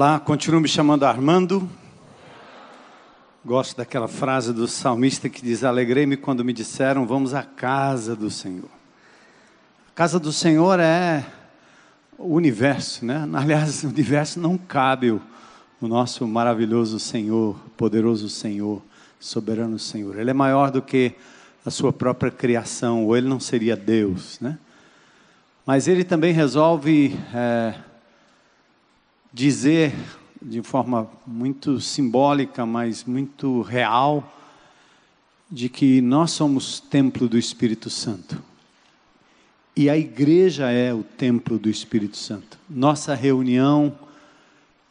[0.00, 1.68] Olá, continuo me chamando Armando.
[3.44, 8.30] Gosto daquela frase do salmista que diz: Alegrei-me quando me disseram, vamos à casa do
[8.30, 8.70] Senhor.
[9.90, 11.26] A casa do Senhor é
[12.16, 13.28] o universo, né?
[13.36, 15.20] Aliás, o universo não cabe o,
[15.82, 18.80] nosso maravilhoso Senhor, poderoso Senhor,
[19.20, 20.18] soberano Senhor.
[20.18, 21.12] Ele é maior do que
[21.62, 24.58] a sua própria criação, ou ele não seria Deus, né?
[25.66, 27.14] Mas ele também resolve.
[27.34, 27.74] É,
[29.32, 29.94] dizer
[30.42, 34.36] de forma muito simbólica, mas muito real,
[35.50, 38.42] de que nós somos templo do Espírito Santo.
[39.76, 42.58] E a igreja é o templo do Espírito Santo.
[42.68, 43.94] Nossa reunião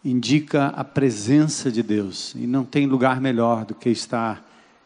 [0.03, 2.33] indica a presença de Deus.
[2.35, 4.45] E não tem lugar melhor do que estar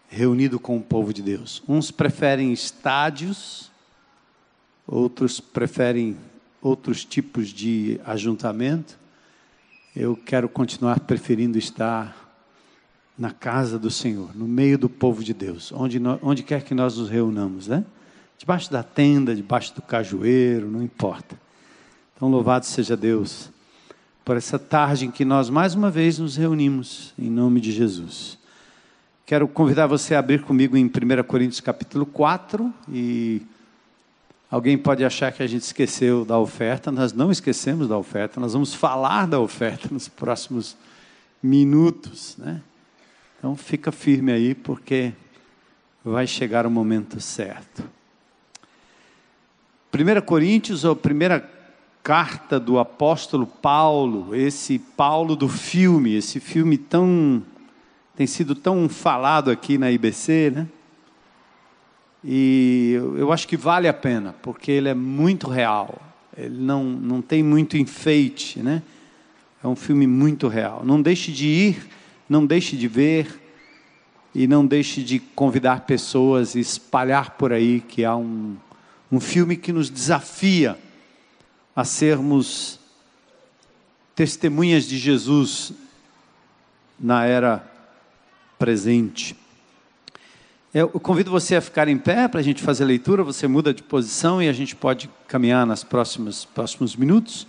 [0.10, 1.62] reunido com o povo de Deus.
[1.68, 3.72] Uns preferem estádios,
[4.88, 6.18] outros preferem
[6.62, 9.03] outros tipos de ajuntamento
[9.96, 12.18] eu quero continuar preferindo estar
[13.18, 16.98] na casa do Senhor, no meio do povo de Deus, onde, onde quer que nós
[16.98, 17.86] nos reunamos, né?
[18.38, 21.40] Debaixo da tenda, debaixo do cajueiro, não importa.
[22.16, 23.52] Então, louvado seja Deus
[24.26, 28.40] por essa tarde em que nós mais uma vez nos reunimos, em nome de Jesus.
[29.26, 33.42] Quero convidar você a abrir comigo em 1 Coríntios capítulo 4 e
[34.54, 38.54] Alguém pode achar que a gente esqueceu da oferta, nós não esquecemos da oferta, nós
[38.54, 40.78] vamos falar da oferta nos próximos
[41.42, 42.62] minutos, né?
[43.40, 45.12] Então fica firme aí, porque
[46.06, 47.84] vai chegar o momento certo.
[49.92, 51.50] 1 Coríntios, ou primeira
[52.04, 57.42] carta do apóstolo Paulo, esse Paulo do filme, esse filme tão
[58.16, 60.68] tem sido tão falado aqui na IBC, né?
[62.24, 66.02] E eu acho que vale a pena, porque ele é muito real.
[66.38, 68.82] Ele não, não tem muito enfeite, né?
[69.64, 70.84] É um filme muito real.
[70.86, 71.88] Não deixe de ir,
[72.30, 73.42] não deixe de ver
[74.34, 78.56] e não deixe de convidar pessoas e espalhar por aí que há um,
[79.12, 80.78] um filme que nos desafia
[81.76, 82.80] a sermos
[84.16, 85.74] testemunhas de Jesus
[87.00, 87.72] na era
[88.58, 89.36] presente.
[90.74, 93.24] Eu convido você a ficar em pé para a gente fazer a leitura.
[93.24, 97.46] Você muda de posição e a gente pode caminhar nos próximos, próximos minutos.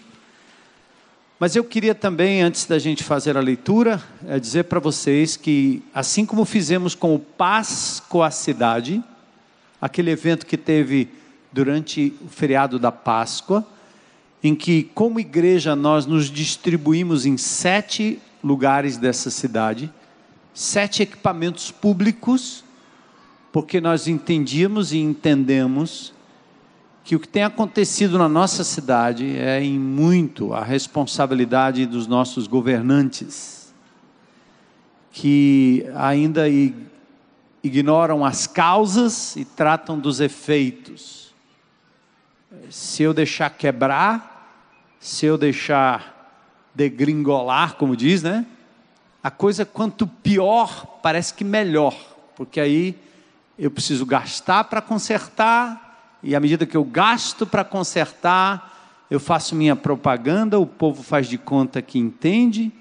[1.40, 5.82] Mas eu queria também, antes da gente fazer a leitura, é dizer para vocês que,
[5.94, 9.02] assim como fizemos com o Páscoa Cidade,
[9.80, 11.08] aquele evento que teve
[11.50, 13.66] durante o feriado da Páscoa,
[14.42, 19.90] em que, como igreja, nós nos distribuímos em sete lugares dessa cidade,
[20.52, 22.63] sete equipamentos públicos
[23.54, 26.12] porque nós entendíamos e entendemos
[27.04, 32.48] que o que tem acontecido na nossa cidade é em muito a responsabilidade dos nossos
[32.48, 33.72] governantes,
[35.12, 36.46] que ainda
[37.62, 41.32] ignoram as causas e tratam dos efeitos.
[42.68, 44.66] Se eu deixar quebrar,
[44.98, 46.42] se eu deixar
[46.74, 48.46] degringolar, como diz, né?
[49.22, 51.96] A coisa quanto pior, parece que melhor,
[52.34, 52.98] porque aí
[53.58, 59.54] eu preciso gastar para consertar, e à medida que eu gasto para consertar, eu faço
[59.54, 62.72] minha propaganda, o povo faz de conta que entende,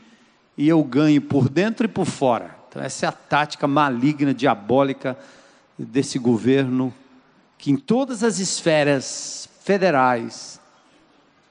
[0.57, 2.55] e eu ganho por dentro e por fora.
[2.69, 5.17] Então, essa é a tática maligna, diabólica
[5.77, 6.93] desse governo,
[7.57, 10.59] que em todas as esferas federais,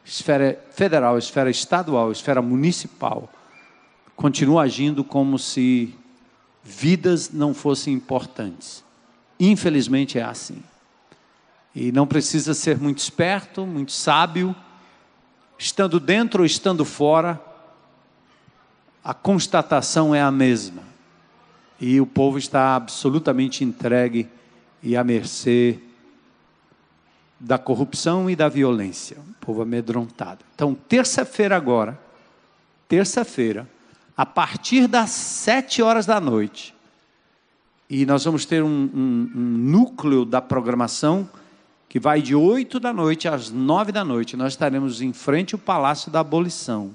[0.04, 3.30] esfera federal, esfera estadual, esfera municipal,
[4.16, 5.94] continua agindo como se
[6.62, 8.84] vidas não fossem importantes.
[9.44, 10.62] Infelizmente é assim.
[11.74, 14.54] E não precisa ser muito esperto, muito sábio,
[15.58, 17.40] estando dentro ou estando fora,
[19.02, 20.84] a constatação é a mesma.
[21.80, 24.28] E o povo está absolutamente entregue
[24.80, 25.80] e à mercê
[27.40, 29.16] da corrupção e da violência.
[29.18, 30.44] O povo amedrontado.
[30.54, 32.00] Então, terça-feira agora,
[32.86, 33.68] terça-feira,
[34.16, 36.71] a partir das sete horas da noite,
[37.94, 41.28] e nós vamos ter um, um, um núcleo da programação
[41.90, 44.34] que vai de 8 da noite às 9 da noite.
[44.34, 46.94] Nós estaremos em frente ao Palácio da Abolição.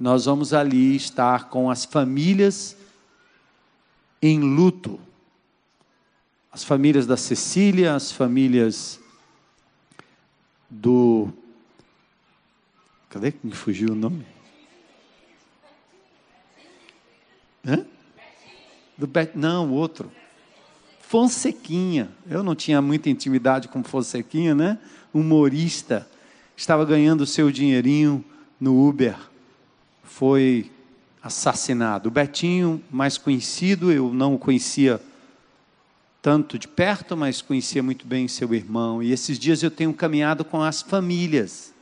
[0.00, 2.76] Nós vamos ali estar com as famílias
[4.20, 4.98] em luto.
[6.50, 8.98] As famílias da Cecília, as famílias
[10.68, 11.32] do.
[13.08, 14.26] Cadê que me fugiu o nome?
[17.64, 17.91] Hã?
[18.96, 19.32] Do Bet...
[19.34, 20.10] Não, o outro.
[21.00, 22.10] Fonsequinha.
[22.28, 24.78] Eu não tinha muita intimidade com Fonsequinha, né?
[25.12, 26.08] Humorista.
[26.56, 28.24] Estava ganhando seu dinheirinho
[28.60, 29.16] no Uber.
[30.02, 30.70] foi
[31.22, 32.08] assassinado.
[32.08, 35.00] O Betinho, mais conhecido, eu não o conhecia
[36.20, 39.02] tanto de perto, mas conhecia muito bem seu irmão.
[39.02, 41.72] E esses dias eu tenho caminhado com as famílias.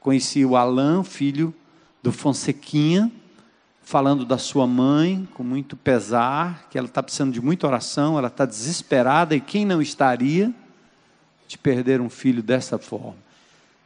[0.00, 1.54] Conheci o Alain, filho
[2.02, 3.12] do Fonsequinha,
[3.88, 8.28] falando da sua mãe, com muito pesar, que ela está precisando de muita oração, ela
[8.28, 10.52] está desesperada, e quem não estaria
[11.46, 13.16] de perder um filho dessa forma?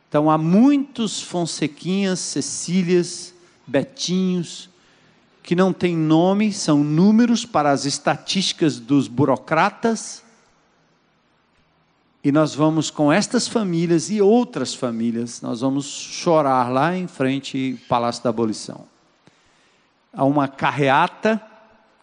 [0.09, 3.33] Então há muitos Fonsequinhas, Cecílias,
[3.65, 4.69] Betinhos,
[5.41, 10.25] que não têm nome, são números para as estatísticas dos burocratas.
[12.25, 17.79] E nós vamos com estas famílias e outras famílias, nós vamos chorar lá em frente
[17.81, 18.92] ao Palácio da Abolição.
[20.13, 21.41] Há uma carreata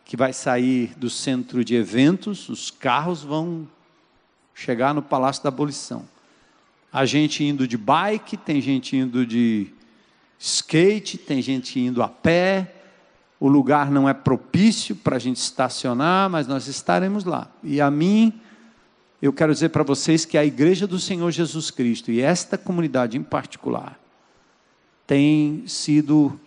[0.03, 3.67] que vai sair do centro de eventos, os carros vão
[4.55, 6.03] chegar no Palácio da Abolição.
[6.91, 9.67] A gente indo de bike, tem gente indo de
[10.39, 12.73] skate, tem gente indo a pé,
[13.39, 17.47] o lugar não é propício para a gente estacionar, mas nós estaremos lá.
[17.63, 18.33] E a mim,
[19.21, 23.15] eu quero dizer para vocês que a igreja do Senhor Jesus Cristo, e esta comunidade
[23.15, 23.99] em particular,
[25.05, 26.39] tem sido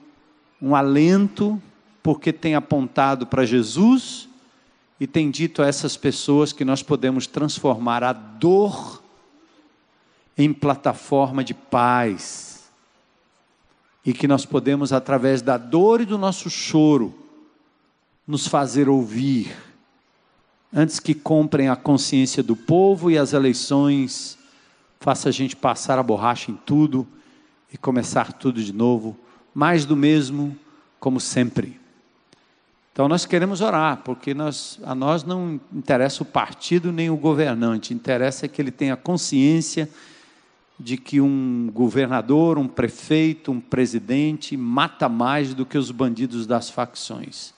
[0.62, 1.60] um alento,
[2.04, 4.28] porque tem apontado para Jesus
[5.00, 9.02] e tem dito a essas pessoas que nós podemos transformar a dor
[10.38, 12.70] em plataforma de paz.
[14.06, 17.12] E que nós podemos, através da dor e do nosso choro,
[18.26, 19.52] nos fazer ouvir,
[20.72, 24.38] antes que comprem a consciência do povo e as eleições,
[25.00, 27.06] faça a gente passar a borracha em tudo
[27.72, 29.16] e começar tudo de novo,
[29.54, 30.56] mais do mesmo,
[30.99, 31.81] como sempre.
[32.93, 37.94] Então nós queremos orar, porque nós, a nós não interessa o partido nem o governante,
[37.94, 39.88] interessa que ele tenha consciência
[40.78, 46.69] de que um governador, um prefeito, um presidente mata mais do que os bandidos das
[46.69, 47.55] facções.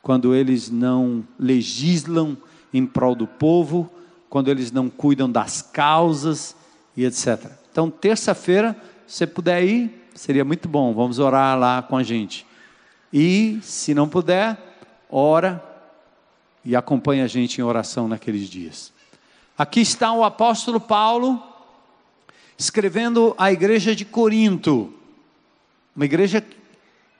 [0.00, 2.36] Quando eles não legislam
[2.72, 3.90] em prol do povo,
[4.30, 6.54] quando eles não cuidam das causas
[6.96, 7.50] e etc.
[7.70, 8.74] Então, terça-feira,
[9.06, 10.94] se puder ir, seria muito bom.
[10.94, 12.46] Vamos orar lá com a gente.
[13.12, 14.56] E, se não puder,
[15.10, 15.64] ora
[16.64, 18.92] e acompanha a gente em oração naqueles dias.
[19.56, 21.42] Aqui está o apóstolo Paulo
[22.58, 24.92] escrevendo à igreja de Corinto,
[25.96, 26.44] uma igreja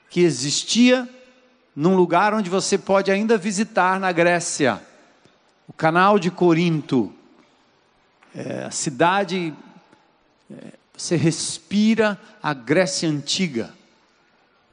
[0.09, 1.09] que existia
[1.75, 4.81] num lugar onde você pode ainda visitar na Grécia,
[5.67, 7.13] o canal de Corinto,
[8.35, 9.53] é, a cidade,
[10.49, 13.73] é, você respira a Grécia antiga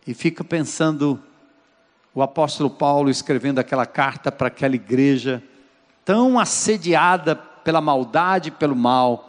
[0.06, 1.18] e fica pensando
[2.14, 5.42] o apóstolo Paulo escrevendo aquela carta para aquela igreja
[6.04, 9.24] tão assediada pela maldade, pelo mal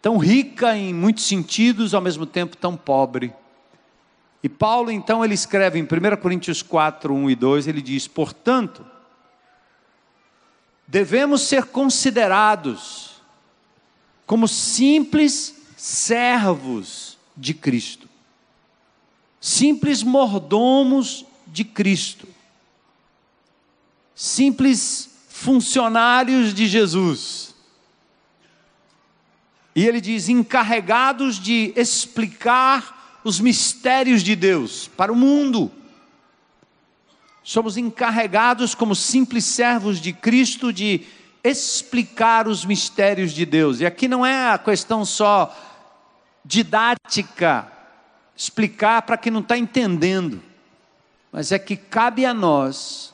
[0.00, 3.34] tão rica em muitos sentidos, ao mesmo tempo tão pobre.
[4.44, 8.86] E Paulo, então, ele escreve em 1 Coríntios 4, 1 e 2, ele diz: Portanto,
[10.86, 13.20] devemos ser considerados
[14.24, 18.08] como simples servos de Cristo,
[19.40, 22.26] simples mordomos de Cristo,
[24.14, 27.46] simples funcionários de Jesus
[29.76, 35.70] e ele diz: encarregados de explicar os mistérios de Deus para o mundo.
[37.44, 41.02] Somos encarregados, como simples servos de Cristo, de
[41.48, 43.80] explicar os mistérios de Deus.
[43.80, 45.54] E aqui não é a questão só
[46.44, 47.70] didática,
[48.36, 50.42] explicar para quem não está entendendo,
[51.32, 53.12] mas é que cabe a nós,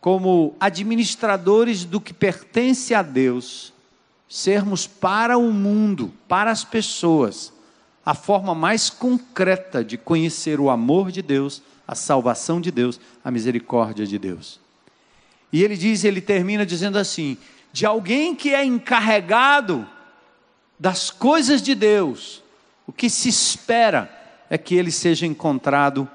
[0.00, 3.72] como administradores do que pertence a Deus,
[4.28, 7.52] sermos para o mundo, para as pessoas,
[8.04, 13.30] a forma mais concreta de conhecer o amor de Deus, a salvação de Deus, a
[13.30, 14.60] misericórdia de Deus.
[15.52, 17.36] E ele diz, ele termina dizendo assim:
[17.72, 19.86] de alguém que é encarregado
[20.78, 22.42] das coisas de Deus,
[22.86, 24.10] o que se espera
[24.48, 26.08] é que ele seja encontrado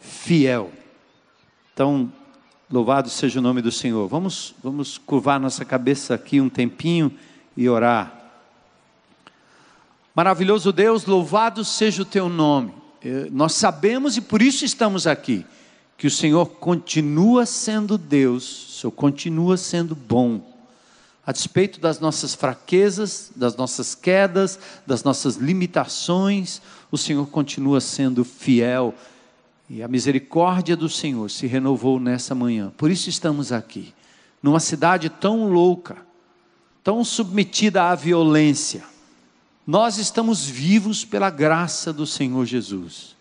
[0.00, 0.72] fiel.
[1.72, 2.10] Então,
[2.70, 4.08] louvado seja o nome do Senhor.
[4.08, 7.12] Vamos, vamos curvar nossa cabeça aqui um tempinho
[7.56, 8.12] e orar.
[10.14, 12.72] Maravilhoso Deus, louvado seja o teu nome.
[13.04, 15.44] Eh, nós sabemos e por isso estamos aqui,
[15.96, 20.54] que o Senhor continua sendo Deus, o Senhor continua sendo bom.
[21.26, 26.60] A despeito das nossas fraquezas, das nossas quedas, das nossas limitações,
[26.90, 28.94] o Senhor continua sendo fiel.
[29.68, 32.72] E a misericórdia do Senhor se renovou nessa manhã.
[32.76, 33.92] Por isso estamos aqui,
[34.40, 35.96] numa cidade tão louca,
[36.84, 38.84] tão submetida à violência,
[39.66, 43.16] nós estamos vivos pela graça do Senhor Jesus.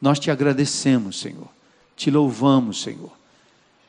[0.00, 1.55] Nós te agradecemos, Senhor.
[1.96, 3.10] Te louvamos, Senhor.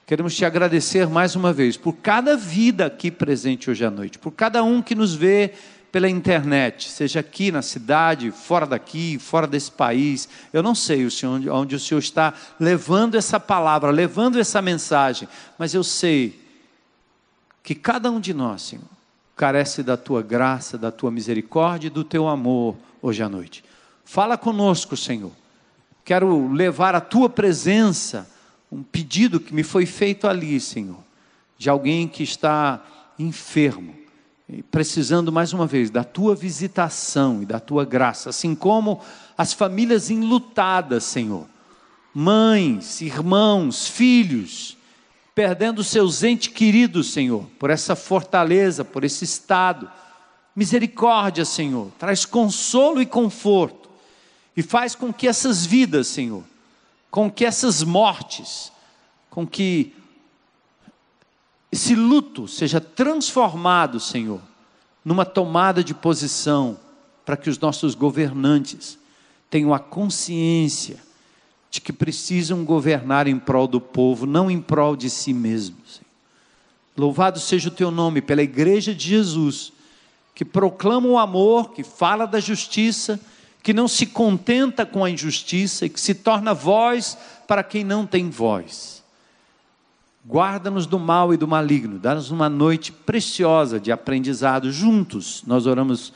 [0.06, 4.32] Queremos te agradecer mais uma vez por cada vida aqui presente hoje à noite, por
[4.32, 5.54] cada um que nos vê
[5.92, 10.30] pela internet, seja aqui na cidade, fora daqui, fora desse país.
[10.54, 15.28] Eu não sei o senhor, onde o Senhor está levando essa palavra, levando essa mensagem,
[15.58, 16.40] mas eu sei
[17.64, 18.86] que cada um de nós, Senhor,
[19.36, 23.64] carece da tua graça, da tua misericórdia e do teu amor hoje à noite.
[24.06, 25.32] Fala conosco, Senhor.
[26.08, 28.30] Quero levar a tua presença
[28.72, 31.04] um pedido que me foi feito ali, Senhor,
[31.58, 32.82] de alguém que está
[33.20, 33.94] enfermo
[34.72, 39.02] precisando mais uma vez da tua visitação e da tua graça, assim como
[39.38, 41.46] as famílias enlutadas, Senhor,
[42.14, 44.78] mães, irmãos, filhos,
[45.36, 49.92] perdendo seus entes queridos, Senhor, por essa fortaleza, por esse estado.
[50.56, 53.87] Misericórdia, Senhor, traz consolo e conforto
[54.58, 56.44] e faz com que essas vidas, Senhor,
[57.12, 58.72] com que essas mortes,
[59.30, 59.94] com que
[61.72, 64.42] esse luto seja transformado, Senhor,
[65.06, 66.80] numa tomada de posição
[67.24, 68.98] para que os nossos governantes
[69.48, 70.98] tenham a consciência
[71.70, 76.02] de que precisam governar em prol do povo, não em prol de si mesmos.
[76.98, 79.72] Louvado seja o teu nome pela igreja de Jesus,
[80.34, 83.20] que proclama o amor, que fala da justiça,
[83.68, 88.08] que não se contenta com a injustiça e que se torna voz para quem não
[88.08, 89.04] tem voz.
[90.26, 95.44] Guarda-nos do mal e do maligno, dá-nos uma noite preciosa de aprendizado juntos.
[95.46, 96.14] Nós oramos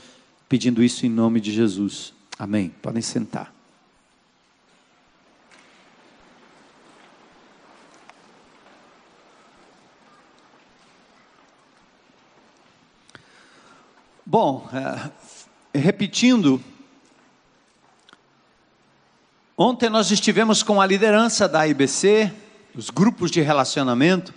[0.48, 2.13] pedindo isso em nome de Jesus.
[2.39, 2.74] Amém.
[2.81, 3.53] Podem sentar.
[14.25, 16.63] Bom, é, repetindo,
[19.62, 22.34] ontem nós estivemos com a liderança da IBC,
[22.74, 24.34] os grupos de relacionamento,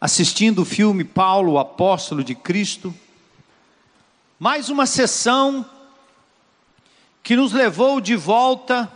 [0.00, 2.94] assistindo o filme Paulo, o apóstolo de Cristo.
[4.38, 5.68] Mais uma sessão
[7.22, 8.90] que nos levou de volta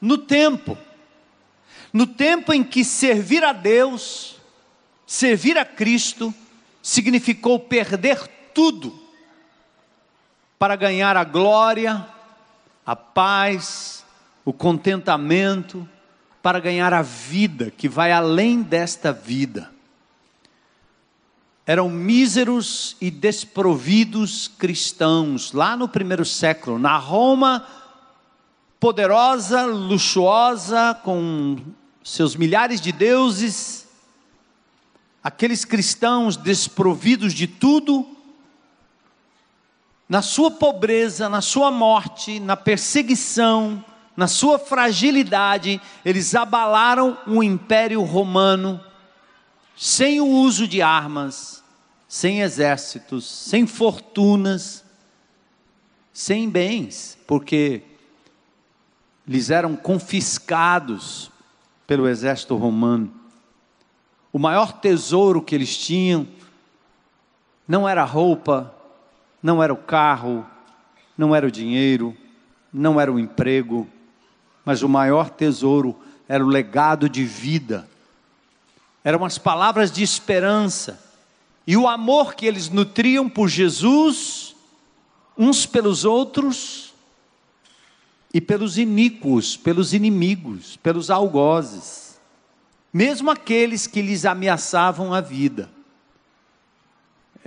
[0.00, 0.78] no tempo.
[1.92, 4.36] No tempo em que servir a Deus,
[5.06, 6.32] servir a Cristo,
[6.82, 8.98] significou perder tudo
[10.58, 12.06] para ganhar a glória,
[12.86, 13.99] a paz,
[14.50, 15.88] o contentamento,
[16.42, 19.70] para ganhar a vida que vai além desta vida.
[21.64, 27.64] Eram míseros e desprovidos cristãos lá no primeiro século, na Roma
[28.80, 31.56] poderosa, luxuosa, com
[32.02, 33.86] seus milhares de deuses,
[35.22, 38.04] aqueles cristãos desprovidos de tudo,
[40.08, 43.84] na sua pobreza, na sua morte, na perseguição,
[44.16, 48.80] na sua fragilidade, eles abalaram o império romano
[49.76, 51.64] sem o uso de armas,
[52.06, 54.84] sem exércitos, sem fortunas,
[56.12, 57.82] sem bens, porque
[59.26, 61.30] lhes eram confiscados
[61.86, 63.10] pelo exército romano.
[64.32, 66.28] O maior tesouro que eles tinham
[67.66, 68.74] não era a roupa,
[69.42, 70.46] não era o carro,
[71.16, 72.16] não era o dinheiro,
[72.72, 73.88] não era o emprego,
[74.64, 75.96] mas o maior tesouro
[76.28, 77.88] era o legado de vida,
[79.02, 81.02] eram as palavras de esperança.
[81.66, 84.54] E o amor que eles nutriam por Jesus,
[85.36, 86.92] uns pelos outros
[88.32, 92.20] e pelos iníquos, pelos inimigos, pelos algozes,
[92.92, 95.68] mesmo aqueles que lhes ameaçavam a vida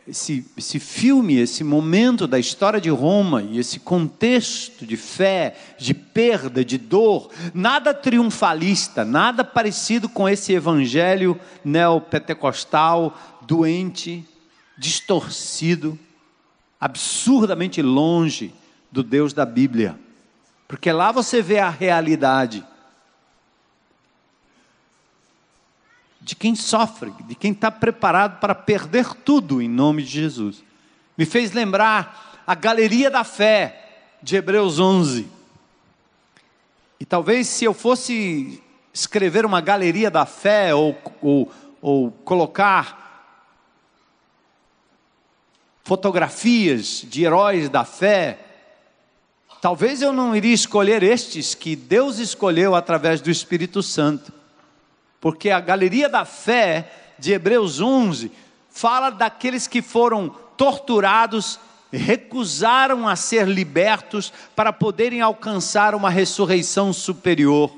[0.07, 5.93] esse, esse filme, esse momento da história de Roma e esse contexto de fé, de
[5.93, 14.25] perda, de dor, nada triunfalista, nada parecido com esse evangelho neopentecostal, doente,
[14.77, 15.98] distorcido,
[16.79, 18.53] absurdamente longe
[18.91, 19.98] do Deus da Bíblia.
[20.67, 22.65] Porque lá você vê a realidade
[26.24, 30.63] de quem sofre, de quem está preparado para perder tudo em nome de Jesus.
[31.18, 35.27] Me fez lembrar a galeria da fé de Hebreus 11.
[36.98, 38.63] E talvez se eu fosse
[38.94, 41.51] escrever uma galeria da fé ou, ou,
[41.82, 43.03] ou colocar
[45.84, 48.39] fotografias de heróis da fé,
[49.62, 54.32] talvez eu não iria escolher estes que Deus escolheu através do Espírito Santo
[55.24, 58.30] porque a galeria da fé de Hebreus 11
[58.70, 60.27] fala daqueles que foram
[60.58, 61.58] torturados
[61.89, 67.74] recusaram a ser libertos para poderem alcançar uma ressurreição superior.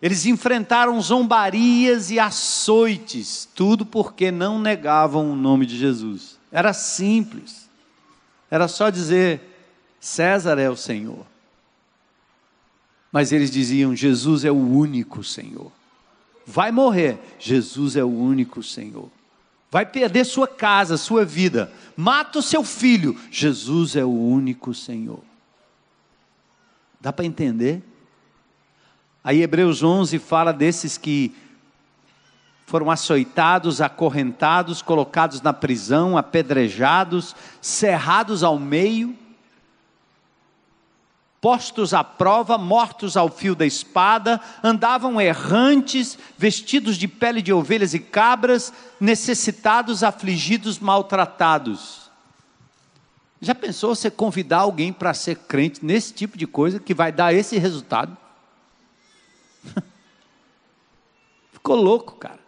[0.00, 6.38] Eles enfrentaram zombarias e açoites, tudo porque não negavam o nome de Jesus.
[6.52, 7.68] Era simples.
[8.48, 9.40] Era só dizer:
[9.98, 11.26] César é o Senhor.
[13.10, 15.72] Mas eles diziam: Jesus é o único Senhor.
[16.46, 19.10] Vai morrer, Jesus é o único Senhor.
[19.70, 21.72] Vai perder sua casa, sua vida.
[21.96, 25.20] Mata o seu filho, Jesus é o único Senhor.
[27.00, 27.82] Dá para entender?
[29.22, 31.34] Aí Hebreus 11 fala desses que
[32.66, 39.16] foram açoitados, acorrentados, colocados na prisão, apedrejados, cerrados ao meio,
[41.44, 47.92] postos à prova, mortos ao fio da espada, andavam errantes, vestidos de pele de ovelhas
[47.92, 52.10] e cabras, necessitados, afligidos, maltratados.
[53.42, 57.34] Já pensou você convidar alguém para ser crente nesse tipo de coisa que vai dar
[57.34, 58.16] esse resultado?
[61.52, 62.40] Ficou louco, cara.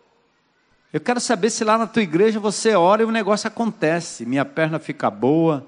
[0.90, 4.24] Eu quero saber se lá na tua igreja você ora e o negócio acontece.
[4.24, 5.66] Minha perna fica boa,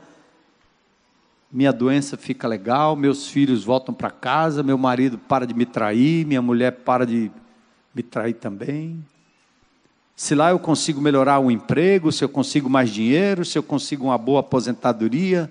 [1.50, 6.26] minha doença fica legal, meus filhos voltam para casa, meu marido para de me trair,
[6.26, 7.30] minha mulher para de
[7.94, 9.04] me trair também.
[10.14, 14.06] Se lá eu consigo melhorar o emprego, se eu consigo mais dinheiro, se eu consigo
[14.06, 15.50] uma boa aposentadoria.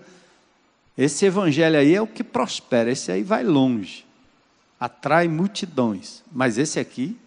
[0.98, 4.08] Esse evangelho aí é o que prospera, esse aí vai longe
[4.80, 7.18] atrai multidões, mas esse aqui,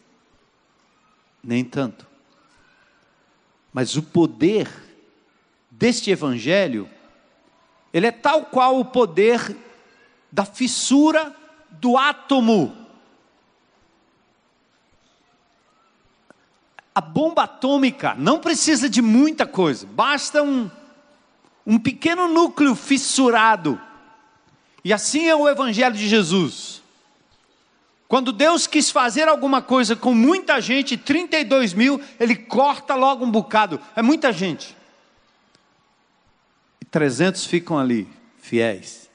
[1.42, 2.06] nem tanto.
[3.72, 4.70] Mas o poder
[5.70, 6.88] deste evangelho,
[7.92, 9.56] ele é tal qual o poder
[10.30, 11.34] da fissura
[11.70, 12.76] do átomo.
[16.94, 20.70] A bomba atômica não precisa de muita coisa, basta um,
[21.66, 23.80] um pequeno núcleo fissurado.
[24.84, 26.80] E assim é o Evangelho de Jesus.
[28.08, 33.30] Quando Deus quis fazer alguma coisa com muita gente, 32 mil, ele corta logo um
[33.30, 33.80] bocado.
[33.94, 34.76] É muita gente.
[36.90, 39.08] E 300 ficam ali, fiéis.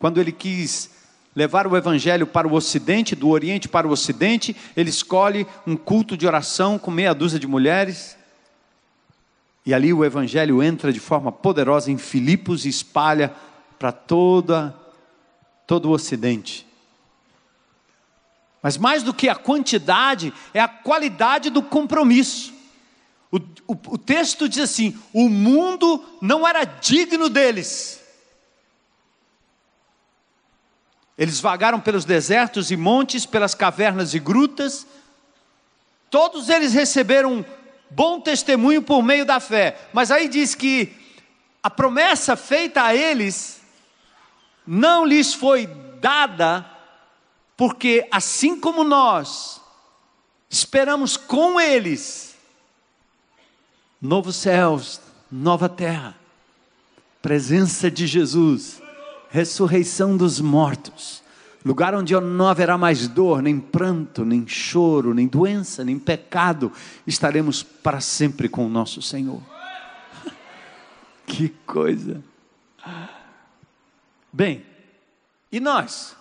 [0.00, 0.90] Quando ele quis
[1.34, 6.16] levar o evangelho para o ocidente, do oriente para o ocidente, ele escolhe um culto
[6.16, 8.16] de oração com meia dúzia de mulheres.
[9.64, 13.32] E ali o evangelho entra de forma poderosa em Filipos e espalha
[13.78, 14.74] para toda
[15.68, 16.66] todo o ocidente.
[18.60, 22.53] Mas mais do que a quantidade, é a qualidade do compromisso.
[23.34, 28.00] O, o, o, texto diz assim: o mundo não era digno deles.
[31.18, 34.86] Eles vagaram pelos desertos e montes, pelas cavernas e grutas.
[36.08, 37.44] Todos eles receberam
[37.90, 39.80] bom testemunho por meio da fé.
[39.92, 40.94] Mas aí diz que
[41.60, 43.60] a promessa feita a eles
[44.64, 45.66] não lhes foi
[46.00, 46.64] dada
[47.56, 49.60] porque assim como nós
[50.48, 52.33] esperamos com eles
[54.04, 55.00] novos céus,
[55.32, 56.14] nova terra,
[57.22, 58.82] presença de Jesus,
[59.30, 61.22] ressurreição dos mortos,
[61.64, 66.70] lugar onde não haverá mais dor, nem pranto, nem choro, nem doença, nem pecado,
[67.06, 69.40] estaremos para sempre com o nosso Senhor.
[71.24, 72.22] que coisa!
[74.30, 74.66] Bem,
[75.50, 76.14] e nós?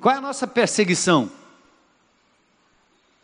[0.00, 1.30] Qual é a nossa perseguição?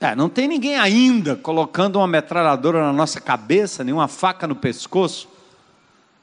[0.00, 5.28] É, não tem ninguém ainda colocando uma metralhadora na nossa cabeça, nenhuma faca no pescoço.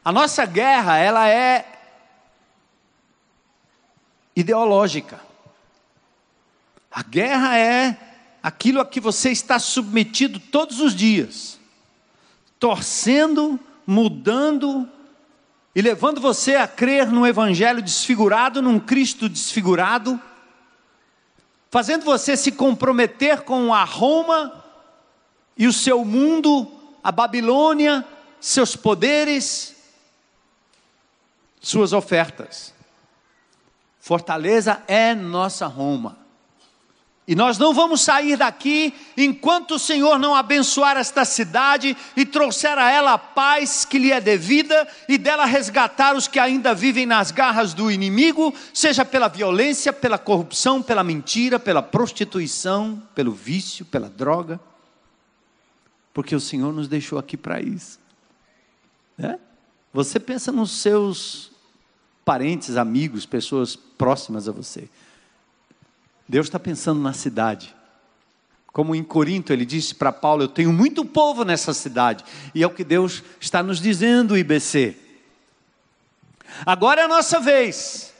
[0.03, 1.65] A nossa guerra, ela é
[4.33, 5.19] ideológica.
[6.89, 7.97] A guerra é
[8.41, 11.59] aquilo a que você está submetido todos os dias,
[12.57, 14.87] torcendo, mudando
[15.75, 20.17] e levando você a crer num evangelho desfigurado, num Cristo desfigurado
[21.75, 24.63] fazendo você se comprometer com a Roma
[25.57, 26.71] e o seu mundo,
[27.03, 28.05] a Babilônia,
[28.39, 29.75] seus poderes,
[31.59, 32.73] suas ofertas.
[33.99, 36.17] Fortaleza é nossa Roma.
[37.27, 42.77] E nós não vamos sair daqui enquanto o Senhor não abençoar esta cidade e trouxer
[42.77, 47.07] a ela a paz que lhe é devida e dela resgatar os que ainda vivem
[47.07, 53.85] nas garras do inimigo, seja pela violência, pela corrupção, pela mentira, pela prostituição, pelo vício,
[53.85, 54.59] pela droga.
[56.13, 57.99] Porque o Senhor nos deixou aqui para isso.
[59.17, 59.39] É?
[59.91, 61.51] Você pensa nos seus
[62.23, 64.87] parentes, amigos, pessoas próximas a você.
[66.27, 67.75] Deus está pensando na cidade.
[68.67, 72.25] Como em Corinto ele disse para Paulo: Eu tenho muito povo nessa cidade.
[72.53, 74.97] E é o que Deus está nos dizendo, IBC.
[76.65, 78.13] Agora é a nossa vez.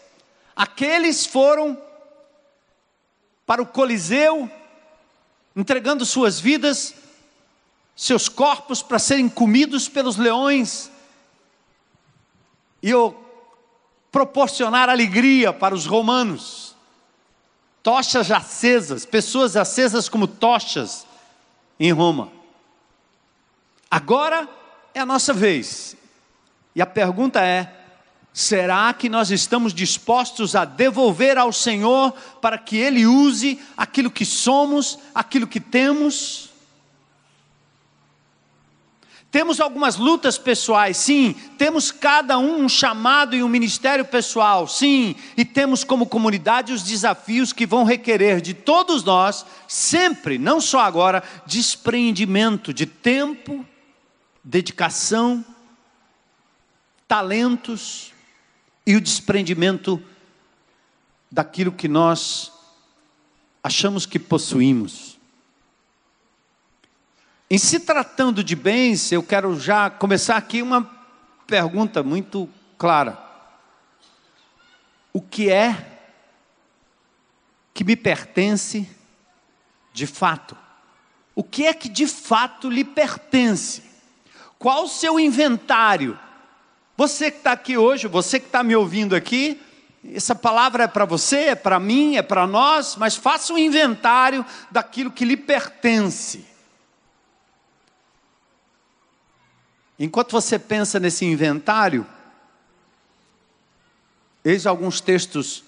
[0.55, 1.77] Aqueles foram
[3.45, 4.49] para o Coliseu,
[5.55, 6.95] entregando suas vidas,
[7.95, 10.89] seus corpos para serem comidos pelos leões,
[12.81, 12.91] e
[14.11, 16.74] proporcionar alegria para os romanos
[17.85, 21.05] tochas acesas, pessoas acesas como tochas
[21.79, 22.31] em Roma.
[23.91, 24.49] Agora
[24.91, 25.95] é a nossa vez.
[26.75, 27.71] E a pergunta é:
[28.33, 34.25] será que nós estamos dispostos a devolver ao Senhor para que Ele use aquilo que
[34.25, 36.49] somos, aquilo que temos?
[39.35, 41.33] Temos algumas lutas pessoais, sim.
[41.57, 45.13] Temos cada um um chamado e um ministério pessoal, sim.
[45.35, 50.79] E temos como comunidade os desafios que vão requerer de todos nós, sempre, não só
[50.79, 53.65] agora, despreendimento de tempo,
[54.41, 55.43] dedicação,
[57.05, 58.13] talentos
[58.87, 60.01] e o desprendimento
[61.29, 62.53] daquilo que nós
[63.61, 65.14] achamos que possuímos.
[67.55, 70.91] Em se tratando de bens, eu quero já começar aqui uma
[71.47, 73.17] pergunta muito clara.
[75.13, 76.01] O que é
[77.73, 78.85] que me pertence
[79.93, 80.57] de fato?
[81.33, 83.83] O que é que de fato lhe pertence?
[84.59, 86.19] Qual o seu inventário?
[86.97, 89.61] Você que está aqui hoje, você que está me ouvindo aqui,
[90.13, 94.45] essa palavra é para você, é para mim, é para nós, mas faça um inventário
[94.69, 96.53] daquilo que lhe pertence.
[99.97, 102.05] Enquanto você pensa nesse inventário,
[104.43, 105.63] eis alguns textos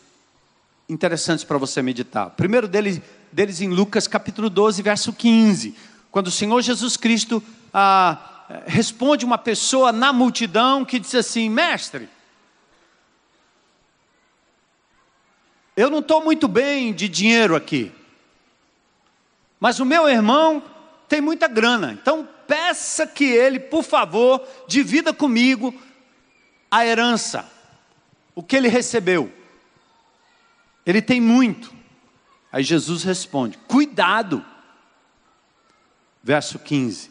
[0.89, 2.29] interessantes para você meditar.
[2.31, 5.75] Primeiro deles, deles em Lucas capítulo 12, verso 15,
[6.11, 7.41] quando o Senhor Jesus Cristo
[7.73, 12.09] ah, responde uma pessoa na multidão que diz assim: Mestre,
[15.75, 17.91] eu não estou muito bem de dinheiro aqui,
[19.59, 20.63] mas o meu irmão
[21.07, 25.73] tem muita grana, então peça que ele, por favor, divida comigo
[26.69, 27.49] a herança,
[28.35, 29.31] o que ele recebeu.
[30.85, 31.73] Ele tem muito.
[32.51, 34.45] Aí Jesus responde: cuidado.
[36.21, 37.09] Verso 15: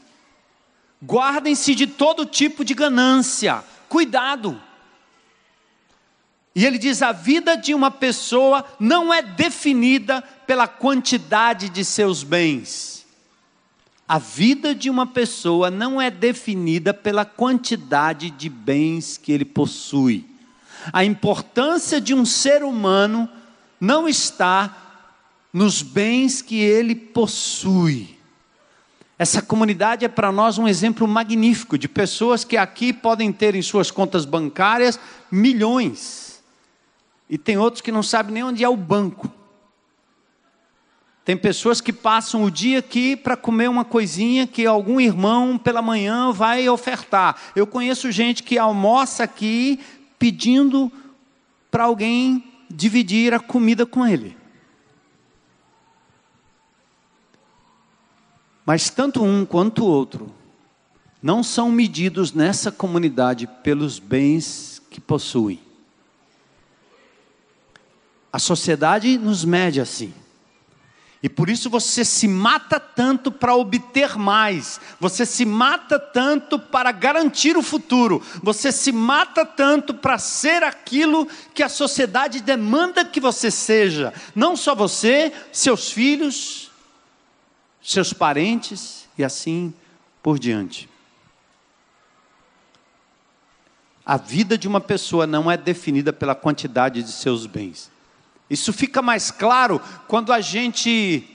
[1.02, 4.60] guardem-se de todo tipo de ganância, cuidado.
[6.54, 12.22] E ele diz: a vida de uma pessoa não é definida pela quantidade de seus
[12.22, 12.95] bens
[14.08, 20.24] a vida de uma pessoa não é definida pela quantidade de bens que ele possui.
[20.92, 23.28] A importância de um ser humano
[23.80, 24.74] não está
[25.52, 28.16] nos bens que ele possui.
[29.18, 33.62] Essa comunidade é para nós um exemplo magnífico de pessoas que aqui podem ter em
[33.62, 36.26] suas contas bancárias milhões,
[37.28, 39.30] e tem outros que não sabem nem onde é o banco.
[41.26, 45.82] Tem pessoas que passam o dia aqui para comer uma coisinha que algum irmão pela
[45.82, 47.36] manhã vai ofertar.
[47.56, 49.80] Eu conheço gente que almoça aqui
[50.20, 50.90] pedindo
[51.68, 54.36] para alguém dividir a comida com ele.
[58.64, 60.32] Mas tanto um quanto o outro
[61.20, 65.58] não são medidos nessa comunidade pelos bens que possuem.
[68.32, 70.14] A sociedade nos mede assim.
[71.22, 76.92] E por isso você se mata tanto para obter mais, você se mata tanto para
[76.92, 83.18] garantir o futuro, você se mata tanto para ser aquilo que a sociedade demanda que
[83.18, 86.70] você seja, não só você, seus filhos,
[87.82, 89.72] seus parentes e assim
[90.22, 90.88] por diante.
[94.04, 97.90] A vida de uma pessoa não é definida pela quantidade de seus bens.
[98.48, 101.28] Isso fica mais claro quando a gente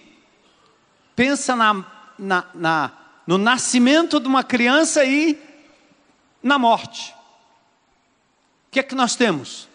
[1.15, 1.85] pensa na,
[2.17, 2.91] na, na,
[3.27, 5.37] no nascimento de uma criança e
[6.41, 7.13] na morte.
[8.67, 9.67] O que é que nós temos?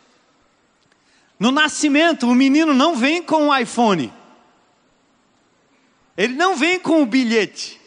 [1.39, 4.13] No nascimento, o menino não vem com o iPhone.
[6.17, 7.79] Ele não vem com o bilhete.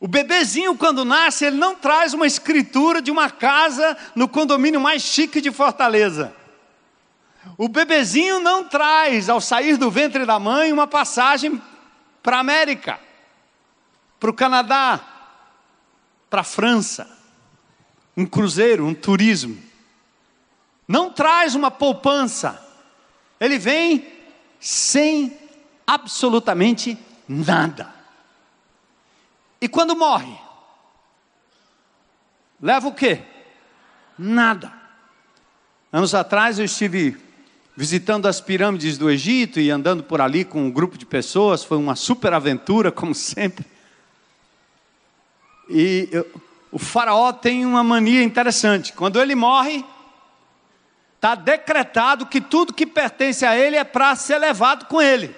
[0.00, 5.02] O bebezinho, quando nasce, ele não traz uma escritura de uma casa no condomínio mais
[5.02, 6.34] chique de Fortaleza.
[7.56, 11.60] O bebezinho não traz, ao sair do ventre da mãe, uma passagem
[12.22, 13.00] para a América,
[14.18, 15.00] para o Canadá,
[16.28, 17.08] para a França,
[18.16, 19.62] um cruzeiro, um turismo.
[20.86, 22.64] Não traz uma poupança,
[23.40, 24.06] ele vem
[24.58, 25.38] sem
[25.86, 26.98] absolutamente
[27.28, 27.92] Nada.
[29.60, 30.34] E quando morre?
[32.60, 33.22] Leva o quê?
[34.16, 34.72] Nada.
[35.92, 37.16] Anos atrás eu estive
[37.78, 41.78] visitando as pirâmides do Egito e andando por ali com um grupo de pessoas, foi
[41.78, 43.64] uma super aventura, como sempre.
[45.70, 46.26] E eu,
[46.72, 48.92] o faraó tem uma mania interessante.
[48.92, 49.84] Quando ele morre,
[51.14, 55.32] está decretado que tudo que pertence a ele é para ser levado com ele.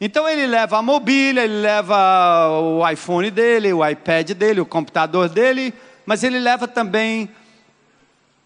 [0.00, 5.28] Então ele leva a mobília, ele leva o iPhone dele, o iPad dele, o computador
[5.28, 5.74] dele,
[6.06, 7.28] mas ele leva também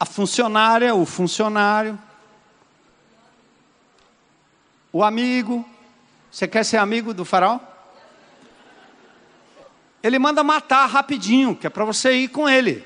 [0.01, 1.97] a funcionária, o funcionário,
[4.97, 5.63] o amigo.
[6.31, 7.61] Você quer ser amigo do faraó?
[10.03, 12.83] Ele manda matar rapidinho, que é para você ir com ele.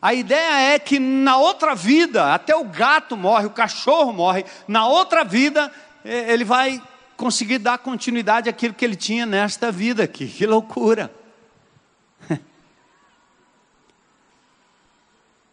[0.00, 4.86] A ideia é que na outra vida, até o gato morre, o cachorro morre, na
[4.86, 5.72] outra vida
[6.04, 6.80] ele vai
[7.16, 10.28] conseguir dar continuidade àquilo que ele tinha nesta vida aqui.
[10.28, 11.12] Que loucura!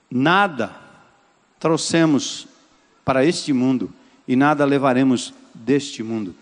[0.09, 0.75] Nada
[1.59, 2.47] trouxemos
[3.03, 3.91] para este mundo
[4.27, 6.35] e nada levaremos deste mundo.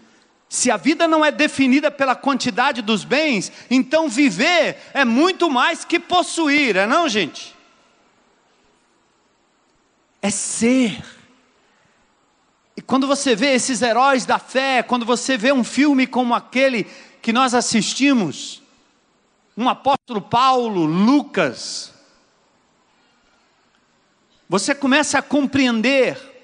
[0.47, 5.83] Se a vida não é definida pela quantidade dos bens, então viver é muito mais
[5.83, 7.55] que possuir, é não, gente?
[10.21, 11.03] É ser.
[12.77, 16.85] E quando você vê esses heróis da fé, quando você vê um filme como aquele
[17.21, 18.61] que nós assistimos,
[19.57, 21.93] um apóstolo Paulo, Lucas,
[24.47, 26.34] você começa a compreender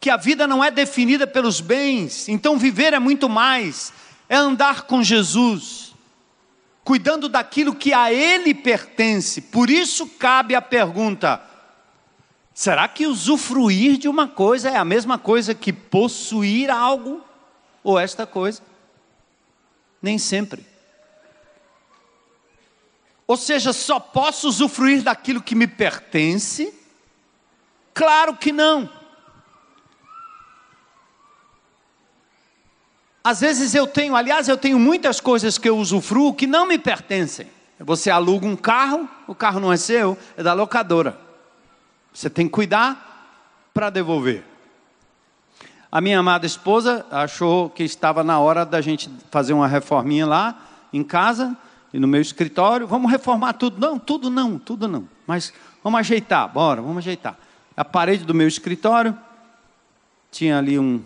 [0.00, 3.92] que a vida não é definida pelos bens, então viver é muito mais,
[4.30, 5.94] é andar com Jesus,
[6.82, 9.42] cuidando daquilo que a Ele pertence.
[9.42, 11.42] Por isso cabe a pergunta:
[12.54, 17.22] será que usufruir de uma coisa é a mesma coisa que possuir algo?
[17.84, 18.62] Ou esta coisa?
[20.00, 20.64] Nem sempre.
[23.26, 26.74] Ou seja, só posso usufruir daquilo que me pertence?
[27.92, 28.99] Claro que não.
[33.22, 36.78] Às vezes eu tenho, aliás, eu tenho muitas coisas que eu usufruo que não me
[36.78, 37.46] pertencem.
[37.78, 41.18] Você aluga um carro, o carro não é seu, é da locadora.
[42.12, 44.44] Você tem que cuidar para devolver.
[45.92, 50.58] A minha amada esposa achou que estava na hora da gente fazer uma reforminha lá
[50.92, 51.56] em casa,
[51.92, 53.80] e no meu escritório, vamos reformar tudo.
[53.80, 55.08] Não, tudo não, tudo não.
[55.26, 55.52] Mas
[55.82, 57.36] vamos ajeitar, bora, vamos ajeitar.
[57.76, 59.16] A parede do meu escritório
[60.30, 61.02] tinha ali um,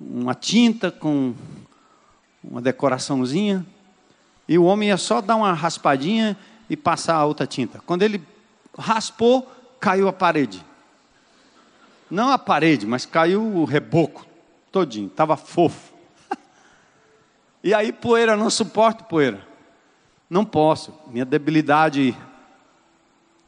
[0.00, 1.34] uma tinta com
[2.42, 3.64] uma decoraçãozinha,
[4.48, 6.36] e o homem ia só dar uma raspadinha
[6.68, 7.80] e passar a outra tinta.
[7.86, 8.22] Quando ele
[8.76, 10.64] raspou, caiu a parede.
[12.10, 14.26] Não a parede, mas caiu o reboco
[14.72, 15.92] todinho, estava fofo.
[17.62, 19.46] e aí poeira, não suporto poeira.
[20.28, 22.16] Não posso, minha debilidade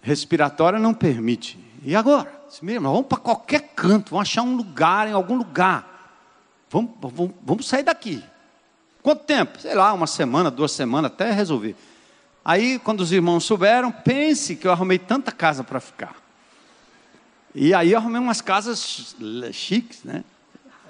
[0.00, 1.58] respiratória não permite.
[1.82, 2.42] E agora?
[2.60, 5.91] Vamos para qualquer canto, vamos achar um lugar, em algum lugar.
[6.72, 8.24] Vamos, vamos, vamos sair daqui.
[9.02, 9.60] Quanto tempo?
[9.60, 11.76] Sei lá, uma semana, duas semanas, até resolver.
[12.42, 16.16] Aí, quando os irmãos souberam, pense que eu arrumei tanta casa para ficar.
[17.54, 19.14] E aí eu arrumei umas casas
[19.52, 20.24] chiques, né?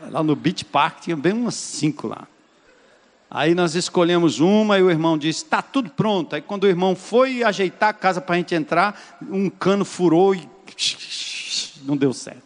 [0.09, 2.29] Lá no Beach Park tinha bem umas cinco lá.
[3.29, 6.37] Aí nós escolhemos uma e o irmão disse: está tudo pronto.
[6.37, 10.33] Aí quando o irmão foi ajeitar a casa para a gente entrar, um cano furou
[10.33, 10.49] e
[11.83, 12.45] não deu certo.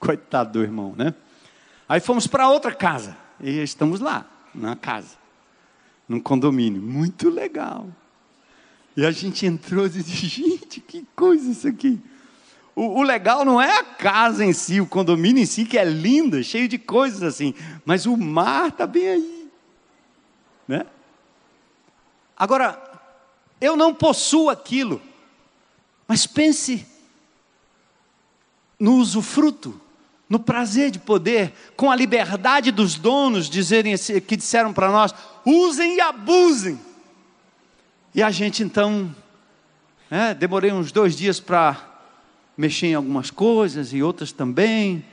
[0.00, 1.14] Coitado do irmão, né?
[1.88, 5.16] Aí fomos para outra casa e estamos lá, na casa,
[6.08, 6.82] num condomínio.
[6.82, 7.88] Muito legal.
[8.96, 11.98] E a gente entrou e disse: gente, que coisa isso aqui.
[12.74, 15.84] O, o, legal não é a casa em si, o condomínio em si, que é
[15.84, 17.52] lindo, cheio de coisas assim,
[17.84, 19.48] mas o mar está bem aí.
[20.68, 20.86] Né?
[22.36, 22.80] Agora,
[23.60, 25.02] eu não possuo aquilo,
[26.06, 26.86] mas pense
[28.78, 29.80] no usufruto,
[30.28, 33.94] no prazer de poder, com a liberdade dos donos dizerem
[34.26, 35.14] que disseram para nós:
[35.44, 36.78] usem e abusem.
[38.14, 39.14] E a gente então,
[40.10, 41.76] é, demorei uns dois dias para
[42.56, 45.04] mexer em algumas coisas e outras também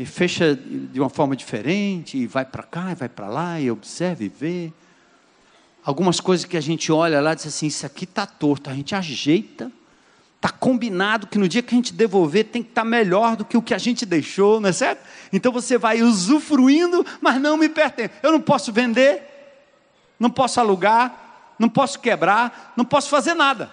[0.00, 3.70] e fecha de uma forma diferente, e vai para cá, e vai para lá, e
[3.70, 4.72] observa e vê.
[5.84, 8.72] Algumas coisas que a gente olha lá e diz assim: Isso aqui está torto, a
[8.72, 9.70] gente ajeita,
[10.40, 13.44] está combinado que no dia que a gente devolver tem que estar tá melhor do
[13.44, 15.06] que o que a gente deixou, não é certo?
[15.30, 18.10] Então você vai usufruindo, mas não me pertence.
[18.22, 19.22] Eu não posso vender,
[20.18, 23.70] não posso alugar, não posso quebrar, não posso fazer nada.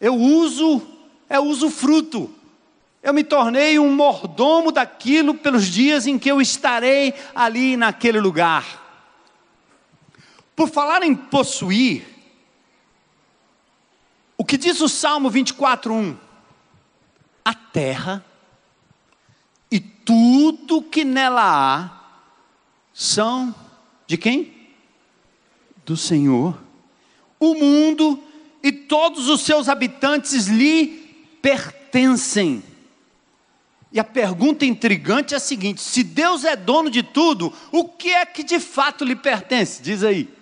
[0.00, 0.82] Eu uso,
[1.28, 2.34] é usufruto.
[3.00, 8.64] Eu me tornei um mordomo daquilo pelos dias em que eu estarei ali naquele lugar.
[10.56, 12.04] Por falar em possuir,
[14.40, 16.16] o que diz o Salmo 24:1?
[17.44, 18.24] A terra
[19.70, 21.90] e tudo que nela há
[22.90, 23.54] são
[24.06, 24.72] de quem?
[25.84, 26.58] Do Senhor.
[27.38, 28.18] O mundo
[28.62, 32.62] e todos os seus habitantes lhe pertencem.
[33.92, 38.08] E a pergunta intrigante é a seguinte: se Deus é dono de tudo, o que
[38.08, 39.82] é que de fato lhe pertence?
[39.82, 40.32] Diz aí.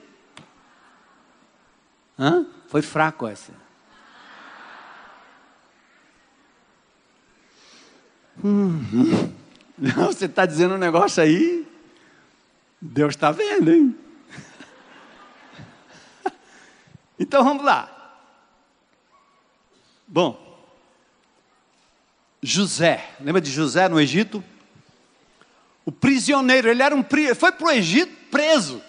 [2.17, 2.47] Hã?
[2.69, 3.67] Foi fraco essa.
[8.45, 9.33] Hum,
[10.11, 11.67] você está dizendo um negócio aí,
[12.81, 13.97] Deus está vendo, hein?
[17.19, 17.89] Então vamos lá.
[20.07, 20.49] Bom,
[22.43, 24.43] José, lembra de José no Egito?
[25.85, 27.05] O prisioneiro, ele era um
[27.37, 28.81] foi para o Egito preso.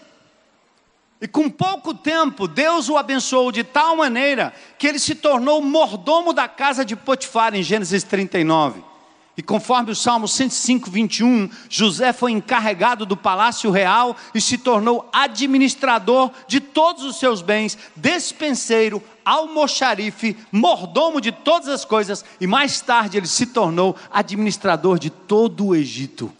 [1.22, 6.32] E com pouco tempo, Deus o abençoou de tal maneira que ele se tornou mordomo
[6.34, 8.89] da casa de Potifar, em Gênesis 39.
[9.38, 15.10] E conforme o Salmo 105, 21, José foi encarregado do palácio real e se tornou
[15.14, 22.82] administrador de todos os seus bens, despenseiro, almoxarife, mordomo de todas as coisas, e mais
[22.82, 26.34] tarde ele se tornou administrador de todo o Egito.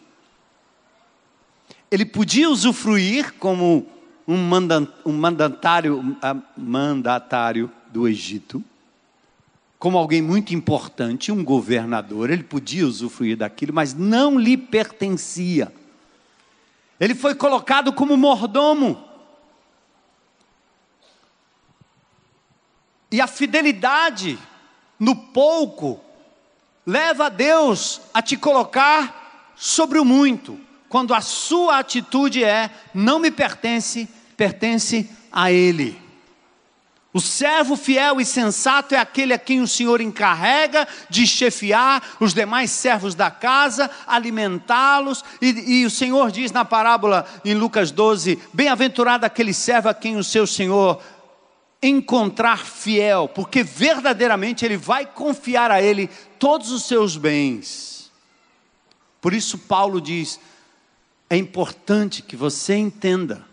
[1.90, 3.88] Ele podia usufruir como
[4.28, 4.38] um,
[5.14, 6.18] mandatário,
[6.58, 8.64] mandatário do Egito,
[9.80, 15.74] como alguém muito importante, um governador, ele podia usufruir daquilo, mas não lhe pertencia.
[17.00, 19.02] Ele foi colocado como mordomo.
[23.10, 24.38] E a fidelidade
[25.00, 26.02] no pouco
[26.86, 33.18] leva a Deus a te colocar sobre o muito, quando a sua atitude é: não
[33.18, 36.09] me pertence, pertence a Ele.
[37.12, 42.36] O servo fiel e sensato é aquele a quem o Senhor encarrega de chefiar os
[42.36, 48.38] demais servos da casa, alimentá-los, e, e, o Senhor diz na parábola em Lucas 12:
[48.54, 51.02] Bem-aventurado aquele servo a quem o seu Senhor
[51.82, 58.12] encontrar fiel, porque verdadeiramente ele vai confiar a ele todos os seus bens.
[59.20, 60.40] Por isso, Paulo diz:
[61.28, 63.49] é importante que você entenda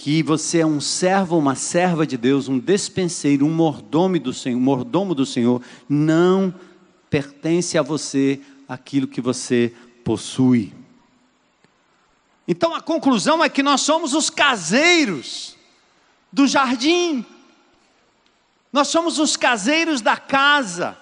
[0.00, 4.60] que você é um servo, uma serva de Deus, um despenseiro, um mordomo do Senhor,
[4.60, 6.54] mordomo do Senhor, não
[7.10, 10.72] pertence a você aquilo que você possui.
[12.46, 15.56] Então a conclusão é que nós somos os caseiros
[16.32, 17.26] do jardim.
[18.72, 20.96] Nós somos os caseiros da casa.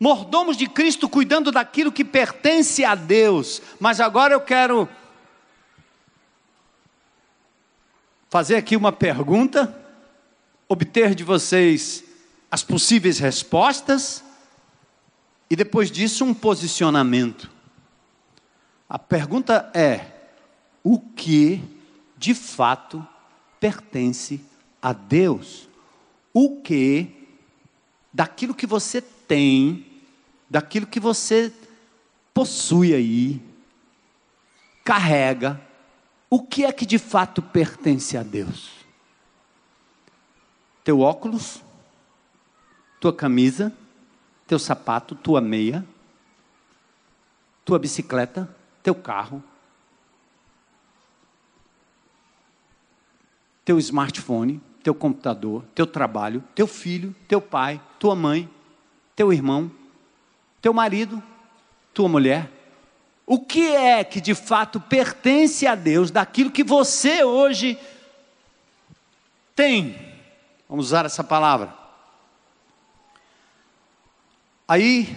[0.00, 3.62] Mordomos de Cristo cuidando daquilo que pertence a Deus.
[3.78, 4.88] Mas agora eu quero
[8.30, 9.76] fazer aqui uma pergunta,
[10.68, 12.04] obter de vocês
[12.48, 14.24] as possíveis respostas
[15.50, 17.50] e depois disso um posicionamento.
[18.88, 20.06] A pergunta é:
[20.82, 21.60] o que
[22.16, 23.06] de fato
[23.58, 24.40] pertence
[24.80, 25.68] a Deus?
[26.32, 27.10] O que
[28.12, 29.84] daquilo que você tem,
[30.48, 31.52] daquilo que você
[32.32, 33.42] possui aí,
[34.84, 35.60] carrega,
[36.30, 38.70] o que é que de fato pertence a Deus?
[40.84, 41.60] Teu óculos,
[43.00, 43.72] tua camisa,
[44.46, 45.84] teu sapato, tua meia,
[47.64, 48.48] tua bicicleta,
[48.80, 49.42] teu carro,
[53.64, 58.48] teu smartphone, teu computador, teu trabalho, teu filho, teu pai, tua mãe,
[59.16, 59.70] teu irmão,
[60.62, 61.22] teu marido,
[61.92, 62.50] tua mulher,
[63.32, 67.78] o que é que de fato pertence a Deus daquilo que você hoje
[69.54, 69.94] tem?
[70.68, 71.72] Vamos usar essa palavra.
[74.66, 75.16] Aí,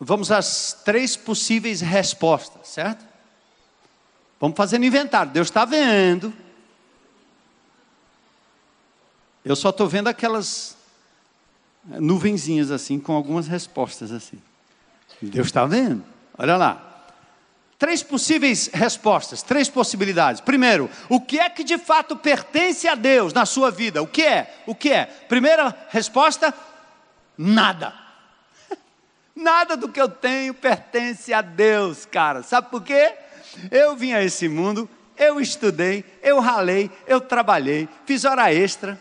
[0.00, 3.04] vamos às três possíveis respostas, certo?
[4.40, 5.30] Vamos fazendo inventário.
[5.30, 6.32] Deus está vendo.
[9.44, 10.74] Eu só estou vendo aquelas
[11.84, 14.40] nuvenzinhas assim, com algumas respostas assim.
[15.20, 16.02] Deus está vendo.
[16.38, 16.89] Olha lá.
[17.80, 20.42] Três possíveis respostas, três possibilidades.
[20.42, 24.02] Primeiro, o que é que de fato pertence a Deus na sua vida?
[24.02, 24.54] O que é?
[24.66, 25.06] O que é?
[25.06, 26.52] Primeira resposta:
[27.38, 27.94] nada.
[29.34, 32.42] Nada do que eu tenho pertence a Deus, cara.
[32.42, 33.14] Sabe por quê?
[33.70, 39.00] Eu vim a esse mundo, eu estudei, eu ralei, eu trabalhei, fiz hora extra.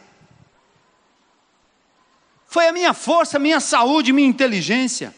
[2.48, 5.14] Foi a minha força, minha saúde, minha inteligência.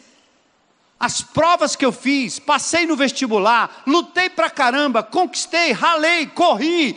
[1.02, 6.95] As provas que eu fiz, passei no vestibular, lutei pra caramba, conquistei, ralei, corri.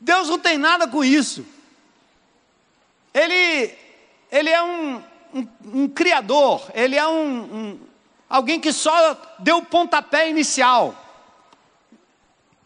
[0.00, 1.44] Deus não tem nada com isso.
[3.12, 3.74] Ele,
[4.32, 5.02] ele é um,
[5.34, 7.80] um, um criador, ele é um, um,
[8.26, 10.96] alguém que só deu o pontapé inicial.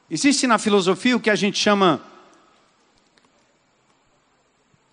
[0.08, 2.00] Existe na filosofia o que a gente chama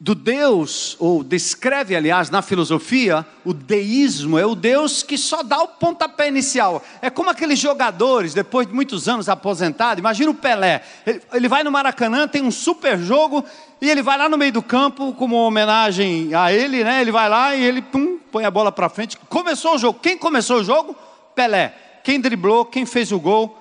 [0.01, 5.61] do Deus, ou descreve, aliás, na filosofia, o deísmo é o Deus que só dá
[5.61, 6.81] o pontapé inicial.
[7.01, 10.83] É como aqueles jogadores, depois de muitos anos aposentado, imagina o Pelé.
[11.05, 13.43] Ele, ele vai no Maracanã, tem um super jogo,
[13.81, 17.01] e ele vai lá no meio do campo, como homenagem a ele, né?
[17.01, 19.17] Ele vai lá e ele pum, põe a bola para frente.
[19.27, 19.99] Começou o jogo.
[19.99, 20.95] Quem começou o jogo?
[21.35, 21.73] Pelé.
[22.05, 23.57] Quem driblou, quem fez o gol?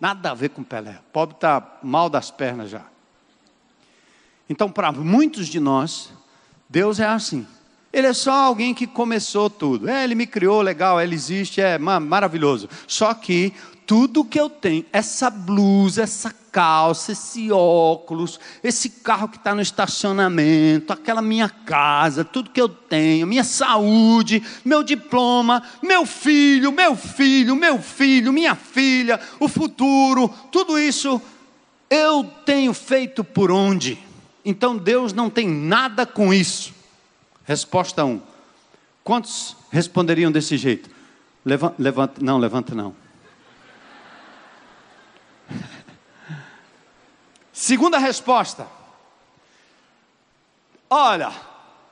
[0.00, 0.98] Nada a ver com Pelé.
[1.08, 2.82] O pobre está mal das pernas já.
[4.50, 6.10] Então, para muitos de nós,
[6.68, 7.46] Deus é assim.
[7.92, 9.88] Ele é só alguém que começou tudo.
[9.88, 12.68] É, ele me criou, legal, ele existe, é maravilhoso.
[12.84, 13.52] Só que
[13.86, 19.62] tudo que eu tenho, essa blusa, essa calça, esse óculos, esse carro que está no
[19.62, 26.96] estacionamento, aquela minha casa, tudo que eu tenho, minha saúde, meu diploma, meu filho, meu
[26.96, 31.22] filho, meu filho, minha filha, o futuro, tudo isso
[31.88, 34.09] eu tenho feito por onde?
[34.50, 36.74] Então Deus não tem nada com isso.
[37.44, 38.08] Resposta 1.
[38.08, 38.20] Um.
[39.04, 40.90] Quantos responderiam desse jeito?
[41.44, 42.92] Levanta, levanta, não, levanta não.
[47.52, 48.66] Segunda resposta.
[50.90, 51.32] Olha,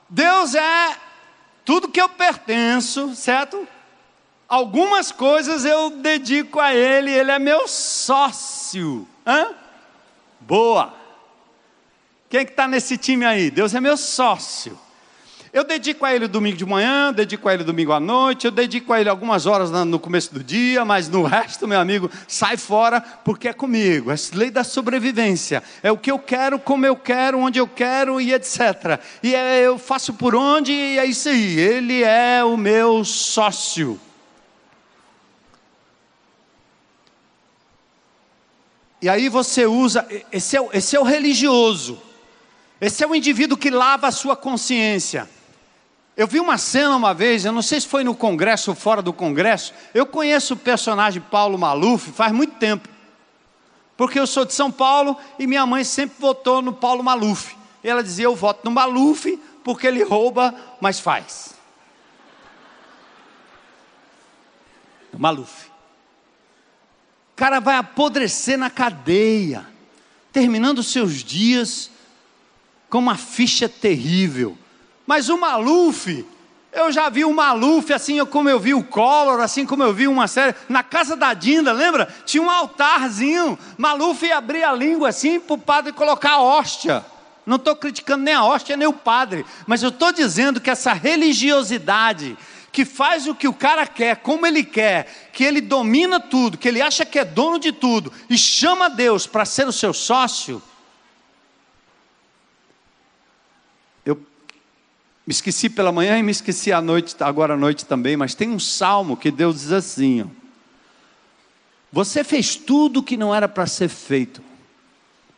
[0.09, 0.97] Deus é
[1.63, 3.65] tudo que eu pertenço, certo?
[4.49, 9.07] Algumas coisas eu dedico a Ele, Ele é meu sócio.
[9.25, 9.55] Hã?
[10.41, 10.98] Boa.
[12.29, 13.49] Quem é que está nesse time aí?
[13.49, 14.77] Deus é meu sócio.
[15.51, 18.93] Eu dedico a ele domingo de manhã, dedico a ele domingo à noite, eu dedico
[18.93, 23.01] a ele algumas horas no começo do dia, mas no resto, meu amigo, sai fora
[23.01, 24.11] porque é comigo.
[24.11, 25.63] É lei da sobrevivência.
[25.81, 29.01] É o que eu quero, como eu quero, onde eu quero e etc.
[29.23, 31.59] E é, eu faço por onde e é isso aí.
[31.59, 33.99] Ele é o meu sócio.
[39.01, 42.08] E aí você usa, esse é, esse é o religioso.
[42.81, 45.29] Esse é o indivíduo que lava a sua consciência.
[46.15, 49.01] Eu vi uma cena uma vez, eu não sei se foi no congresso ou fora
[49.01, 49.73] do congresso.
[49.93, 52.87] Eu conheço o personagem Paulo Maluf faz muito tempo.
[53.95, 57.55] Porque eu sou de São Paulo e minha mãe sempre votou no Paulo Maluf.
[57.83, 61.53] E ela dizia: Eu voto no Maluf porque ele rouba, mas faz.
[65.17, 65.67] Maluf.
[67.33, 69.65] O cara vai apodrecer na cadeia,
[70.31, 71.91] terminando seus dias
[72.89, 74.57] com uma ficha terrível.
[75.05, 76.25] Mas o Maluf,
[76.71, 80.07] eu já vi o Maluf, assim como eu vi o Collor, assim como eu vi
[80.07, 80.55] uma série.
[80.67, 82.07] Na casa da Dinda, lembra?
[82.25, 83.57] Tinha um altarzinho.
[83.77, 87.05] Maluf ia abrir a língua assim para o padre colocar a hóstia.
[87.45, 90.93] Não estou criticando nem a hóstia nem o padre, mas eu estou dizendo que essa
[90.93, 92.37] religiosidade
[92.71, 96.67] que faz o que o cara quer, como ele quer, que ele domina tudo, que
[96.67, 100.61] ele acha que é dono de tudo e chama Deus para ser o seu sócio,
[105.29, 108.49] Me esqueci pela manhã e me esqueci à noite, agora à noite também, mas tem
[108.49, 110.25] um salmo que Deus diz assim: ó,
[111.91, 114.41] Você fez tudo o que não era para ser feito.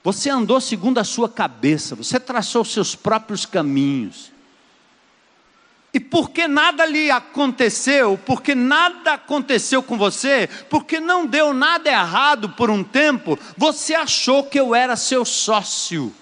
[0.01, 4.31] Você andou segundo a sua cabeça, você traçou seus próprios caminhos.
[5.93, 12.47] E porque nada lhe aconteceu, porque nada aconteceu com você, porque não deu nada errado
[12.47, 16.15] por um tempo, você achou que eu era seu sócio.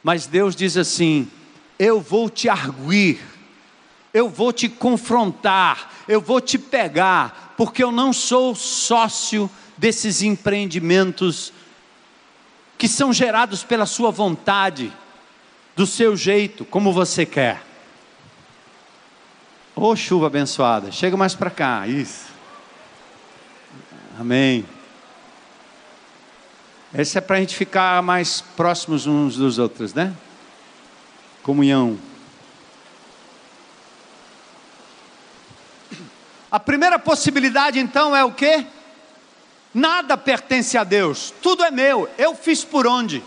[0.00, 1.28] Mas Deus diz assim:
[1.84, 3.20] eu vou te arguir,
[4.14, 11.52] eu vou te confrontar, eu vou te pegar, porque eu não sou sócio desses empreendimentos
[12.78, 14.92] que são gerados pela sua vontade,
[15.74, 17.60] do seu jeito, como você quer.
[19.74, 22.26] Ô oh, chuva abençoada, chega mais para cá, isso.
[24.20, 24.64] Amém.
[26.94, 30.14] Esse é para a gente ficar mais próximos uns dos outros, né?
[31.42, 31.98] Comunhão.
[36.50, 38.66] A primeira possibilidade então é o que?
[39.74, 43.22] Nada pertence a Deus, tudo é meu, eu fiz por onde?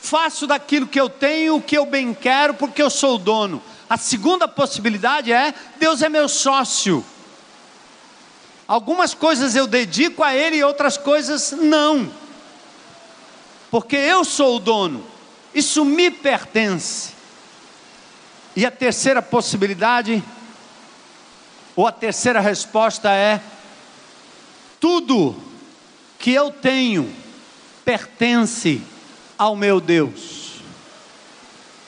[0.00, 3.62] Faço daquilo que eu tenho o que eu bem quero, porque eu sou o dono.
[3.88, 7.04] A segunda possibilidade é: Deus é meu sócio.
[8.66, 12.10] Algumas coisas eu dedico a Ele e outras coisas não,
[13.70, 15.15] porque eu sou o dono
[15.56, 17.14] isso me pertence.
[18.54, 20.22] E a terceira possibilidade,
[21.74, 23.40] ou a terceira resposta é:
[24.78, 25.34] tudo
[26.18, 27.10] que eu tenho
[27.86, 28.82] pertence
[29.38, 30.60] ao meu Deus.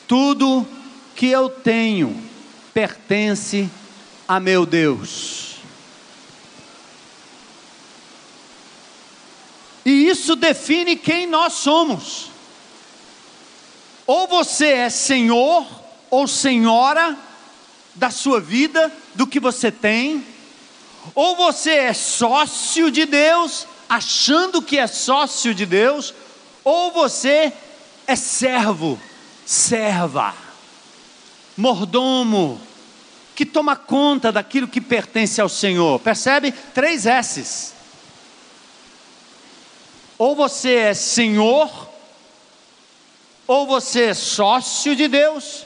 [0.06, 0.66] Tudo
[1.14, 2.22] que eu tenho
[2.72, 3.68] pertence
[4.26, 5.56] a meu Deus.
[9.84, 12.38] E isso define quem nós somos.
[14.09, 15.66] Ou você é senhor
[16.09, 17.14] ou senhora
[17.94, 20.24] da sua vida, do que você tem,
[21.14, 26.14] ou você é sócio de Deus, achando que é sócio de Deus,
[26.64, 27.52] ou você
[28.06, 28.98] é servo,
[29.44, 30.34] serva,
[31.54, 32.59] mordomo,
[33.34, 36.00] que toma conta daquilo que pertence ao Senhor.
[36.00, 36.50] Percebe?
[36.72, 37.74] Três S's.
[40.16, 41.88] Ou você é senhor,
[43.49, 45.64] ou você é sócio de Deus,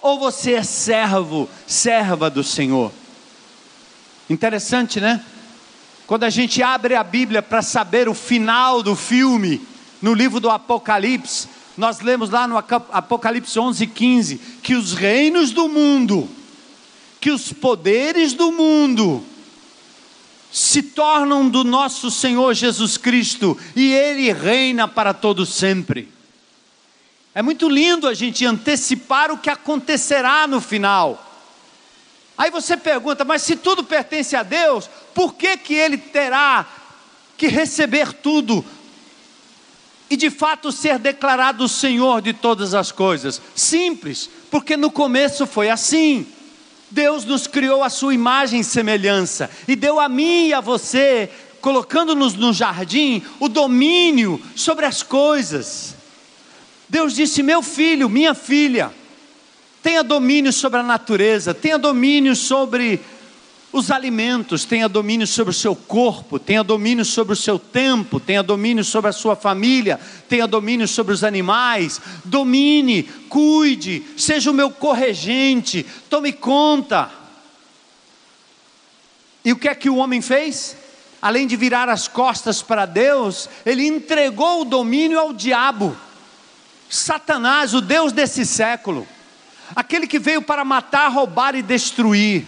[0.00, 2.90] ou você é servo, serva do Senhor.
[4.30, 5.22] Interessante, né?
[6.06, 9.60] Quando a gente abre a Bíblia para saber o final do filme,
[10.00, 11.46] no livro do Apocalipse,
[11.76, 16.26] nós lemos lá no Apocalipse 11, 15, que os reinos do mundo,
[17.20, 19.22] que os poderes do mundo,
[20.50, 26.08] se tornam do nosso Senhor Jesus Cristo e Ele reina para todo sempre.
[27.40, 31.26] É muito lindo a gente antecipar o que acontecerá no final.
[32.36, 36.68] Aí você pergunta, mas se tudo pertence a Deus, por que que ele terá
[37.38, 38.62] que receber tudo
[40.10, 43.40] e de fato ser declarado o Senhor de todas as coisas?
[43.54, 46.26] Simples, porque no começo foi assim.
[46.90, 51.30] Deus nos criou a sua imagem e semelhança e deu a mim e a você,
[51.62, 55.98] colocando-nos no jardim, o domínio sobre as coisas.
[56.90, 58.92] Deus disse: Meu filho, minha filha,
[59.80, 63.00] tenha domínio sobre a natureza, tenha domínio sobre
[63.72, 68.42] os alimentos, tenha domínio sobre o seu corpo, tenha domínio sobre o seu tempo, tenha
[68.42, 74.68] domínio sobre a sua família, tenha domínio sobre os animais, domine, cuide, seja o meu
[74.72, 77.08] corregente, tome conta.
[79.44, 80.76] E o que é que o homem fez?
[81.22, 85.96] Além de virar as costas para Deus, ele entregou o domínio ao diabo.
[86.90, 89.06] Satanás, o Deus desse século,
[89.76, 92.44] aquele que veio para matar, roubar e destruir.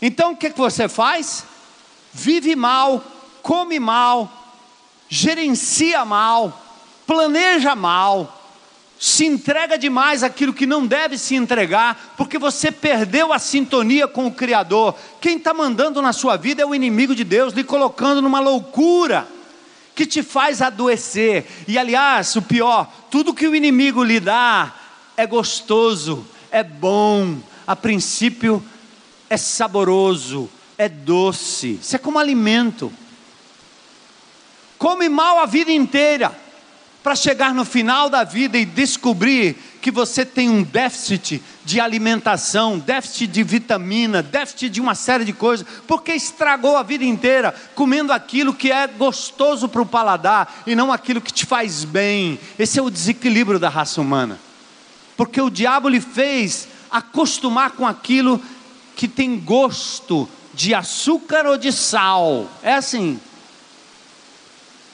[0.00, 1.44] Então o que, você faz?
[2.10, 3.04] Vive mal,
[3.42, 4.56] come mal,
[5.10, 6.58] gerencia mal,
[7.06, 8.42] planeja mal,
[8.98, 14.26] se entrega demais aquilo que não deve se entregar, porque você perdeu a sintonia com
[14.26, 14.96] o Criador.
[15.20, 19.28] Quem está mandando na sua vida é o inimigo de Deus, lhe colocando numa loucura
[20.02, 21.46] que te faz adoecer.
[21.68, 24.74] E aliás, o pior, tudo que o inimigo lhe dá
[25.16, 28.62] é gostoso, é bom, a princípio
[29.30, 31.78] é saboroso, é doce.
[31.80, 32.92] Isso é como alimento.
[34.76, 36.36] Come mal a vida inteira
[37.00, 42.78] para chegar no final da vida e descobrir que você tem um déficit de alimentação,
[42.78, 48.12] déficit de vitamina, déficit de uma série de coisas, porque estragou a vida inteira comendo
[48.12, 52.38] aquilo que é gostoso para o paladar e não aquilo que te faz bem.
[52.56, 54.38] Esse é o desequilíbrio da raça humana.
[55.16, 58.40] Porque o diabo lhe fez acostumar com aquilo
[58.94, 62.48] que tem gosto de açúcar ou de sal.
[62.62, 63.18] É assim.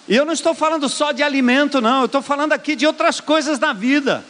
[0.08, 3.20] E eu não estou falando só de alimento, não, eu estou falando aqui de outras
[3.20, 4.24] coisas na vida.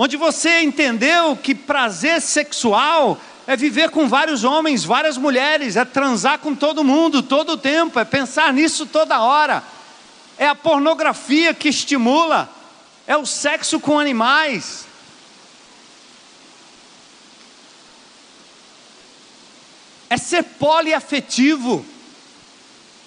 [0.00, 6.38] Onde você entendeu que prazer sexual é viver com vários homens, várias mulheres, é transar
[6.38, 9.60] com todo mundo, todo o tempo, é pensar nisso toda hora.
[10.38, 12.48] É a pornografia que estimula,
[13.08, 14.86] é o sexo com animais.
[20.08, 21.84] É ser poliafetivo.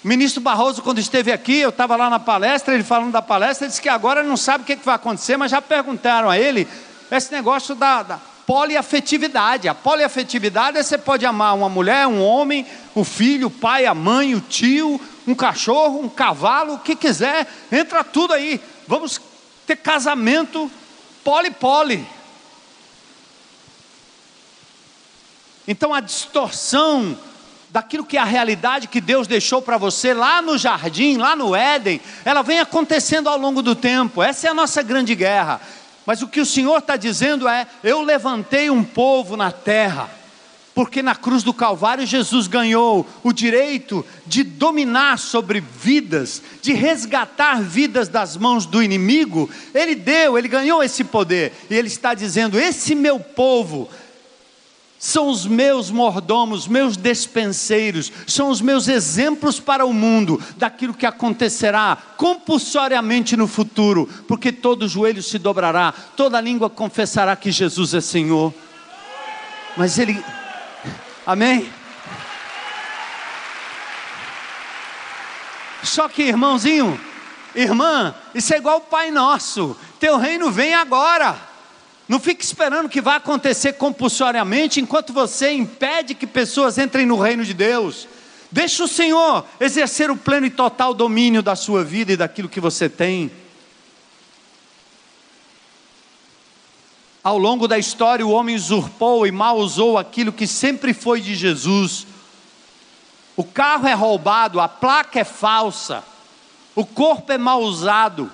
[0.04, 3.68] O ministro Barroso, quando esteve aqui, eu estava lá na palestra, ele falando da palestra,
[3.68, 6.66] disse que agora não sabe o que, que vai acontecer, mas já perguntaram a ele
[7.08, 9.68] esse negócio da, da poliafetividade.
[9.68, 13.94] A poliafetividade é você pode amar uma mulher, um homem, o filho, o pai, a
[13.94, 18.60] mãe, o tio, um cachorro, um cavalo, o que quiser, entra tudo aí.
[18.88, 19.20] Vamos
[19.64, 20.68] ter casamento
[21.22, 22.04] poli-poli.
[25.68, 27.16] Então a distorção
[27.72, 31.56] daquilo que é a realidade que Deus deixou para você lá no jardim, lá no
[31.56, 34.22] Éden, ela vem acontecendo ao longo do tempo.
[34.22, 35.58] Essa é a nossa grande guerra.
[36.04, 40.10] Mas o que o Senhor está dizendo é: eu levantei um povo na terra
[40.74, 47.62] Porque na cruz do Calvário Jesus ganhou o direito de dominar sobre vidas, de resgatar
[47.62, 49.48] vidas das mãos do inimigo.
[49.74, 51.52] Ele deu, ele ganhou esse poder.
[51.70, 53.88] E ele está dizendo: Esse meu povo
[55.04, 61.04] são os meus mordomos, meus despenseiros, são os meus exemplos para o mundo daquilo que
[61.04, 68.00] acontecerá compulsoriamente no futuro, porque todo joelho se dobrará, toda língua confessará que Jesus é
[68.00, 68.54] Senhor.
[69.76, 70.22] Mas ele
[71.26, 71.68] Amém?
[75.82, 77.00] Só que, irmãozinho,
[77.56, 79.76] irmã, isso é igual o Pai Nosso.
[79.98, 81.51] Teu reino vem agora.
[82.12, 87.42] Não fique esperando que vai acontecer compulsoriamente enquanto você impede que pessoas entrem no reino
[87.42, 88.06] de Deus.
[88.50, 92.60] Deixa o Senhor exercer o pleno e total domínio da sua vida e daquilo que
[92.60, 93.32] você tem.
[97.24, 101.34] Ao longo da história, o homem usurpou e mal usou aquilo que sempre foi de
[101.34, 102.06] Jesus.
[103.34, 106.04] O carro é roubado, a placa é falsa,
[106.74, 108.30] o corpo é mal usado,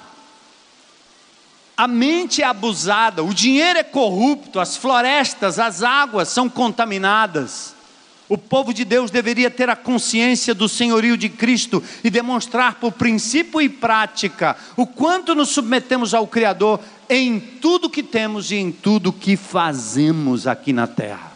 [1.79, 7.73] a mente é abusada, o dinheiro é corrupto, as florestas, as águas são contaminadas.
[8.29, 12.91] O povo de Deus deveria ter a consciência do senhorio de Cristo e demonstrar por
[12.91, 18.73] princípio e prática o quanto nos submetemos ao Criador em tudo que temos e em
[18.73, 21.33] tudo que fazemos aqui na terra.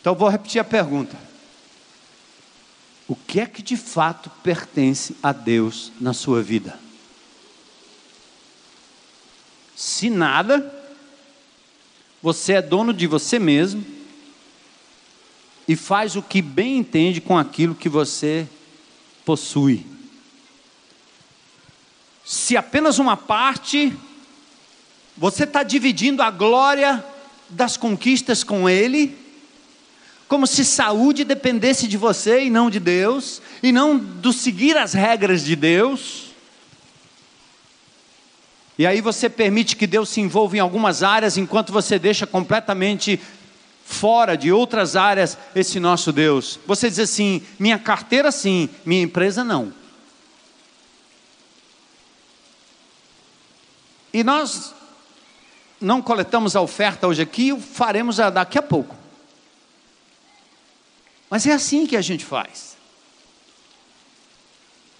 [0.00, 1.16] Então vou repetir a pergunta:
[3.06, 6.85] O que é que de fato pertence a Deus na sua vida?
[9.96, 10.70] Se nada,
[12.22, 13.82] você é dono de você mesmo
[15.66, 18.46] e faz o que bem entende com aquilo que você
[19.24, 19.86] possui.
[22.26, 23.90] Se apenas uma parte,
[25.16, 27.02] você está dividindo a glória
[27.48, 29.16] das conquistas com Ele,
[30.28, 34.92] como se saúde dependesse de você e não de Deus, e não do seguir as
[34.92, 36.25] regras de Deus.
[38.78, 43.20] E aí você permite que Deus se envolva em algumas áreas, enquanto você deixa completamente
[43.84, 46.58] fora de outras áreas esse nosso Deus.
[46.66, 49.72] Você diz assim: minha carteira sim, minha empresa não.
[54.12, 54.74] E nós
[55.80, 58.96] não coletamos a oferta hoje aqui, faremos daqui a pouco.
[61.28, 62.75] Mas é assim que a gente faz.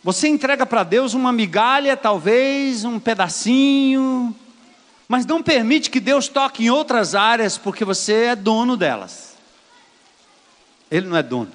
[0.07, 4.33] Você entrega para Deus uma migalha, talvez, um pedacinho,
[5.09, 9.35] mas não permite que Deus toque em outras áreas, porque você é dono delas.
[10.89, 11.51] Ele não é dono.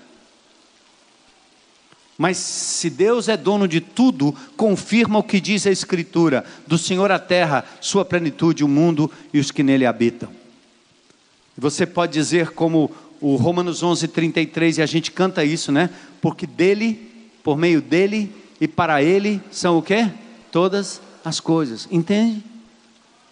[2.18, 7.10] Mas se Deus é dono de tudo, confirma o que diz a Escritura: do Senhor
[7.10, 10.28] a terra, sua plenitude, o mundo e os que nele habitam.
[11.58, 12.92] Você pode dizer, como
[13.22, 15.90] o Romanos 11, 33, e a gente canta isso, né?
[16.20, 17.11] Porque dele,
[17.44, 20.12] por meio dele e para ele são o que?
[20.52, 22.44] Todas as coisas, entende?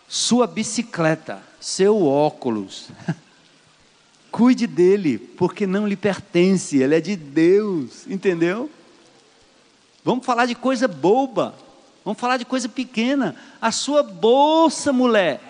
[0.07, 2.89] Sua bicicleta, seu óculos,
[4.31, 8.69] cuide dele, porque não lhe pertence, ele é de Deus, entendeu?
[10.03, 11.53] Vamos falar de coisa boba,
[12.03, 13.35] vamos falar de coisa pequena.
[13.61, 15.41] A sua bolsa, mulher,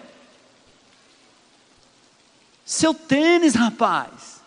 [2.65, 4.38] seu tênis, rapaz,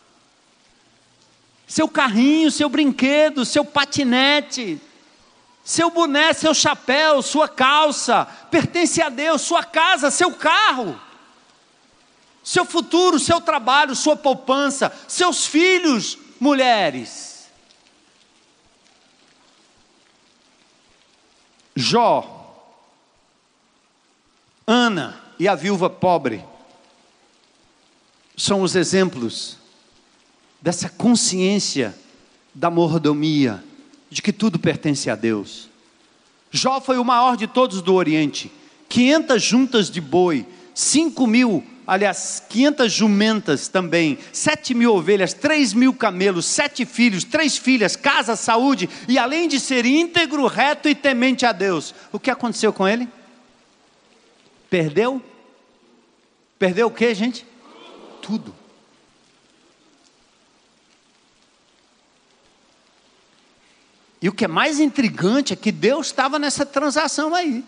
[1.72, 4.78] seu carrinho, seu brinquedo, seu patinete,
[5.64, 11.00] seu boné, seu chapéu, sua calça, pertence a Deus, sua casa, seu carro,
[12.44, 17.50] seu futuro, seu trabalho, sua poupança, seus filhos, mulheres.
[21.74, 22.54] Jó,
[24.66, 26.44] Ana e a viúva pobre
[28.36, 29.61] são os exemplos
[30.62, 31.94] dessa consciência
[32.54, 33.62] da mordomia
[34.08, 35.68] de que tudo pertence a Deus.
[36.50, 38.52] Jó foi o maior de todos do Oriente.
[38.88, 45.94] 500 juntas de boi, 5 mil, aliás, 500 jumentas também, 7 mil ovelhas, 3 mil
[45.94, 51.46] camelos, sete filhos, três filhas, casa, saúde, e além de ser íntegro, reto e temente
[51.46, 51.94] a Deus.
[52.12, 53.08] O que aconteceu com ele?
[54.68, 55.22] Perdeu?
[56.58, 57.46] Perdeu o que, gente?
[58.20, 58.61] Tudo.
[64.22, 67.64] E o que é mais intrigante é que Deus estava nessa transação aí.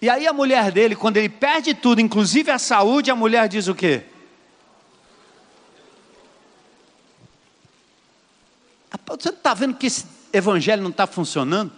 [0.00, 3.66] E aí a mulher dele, quando ele perde tudo, inclusive a saúde, a mulher diz
[3.66, 4.04] o quê?
[9.06, 11.72] Você não está vendo que esse evangelho não está funcionando?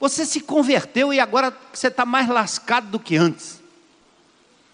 [0.00, 3.62] Você se converteu e agora você está mais lascado do que antes.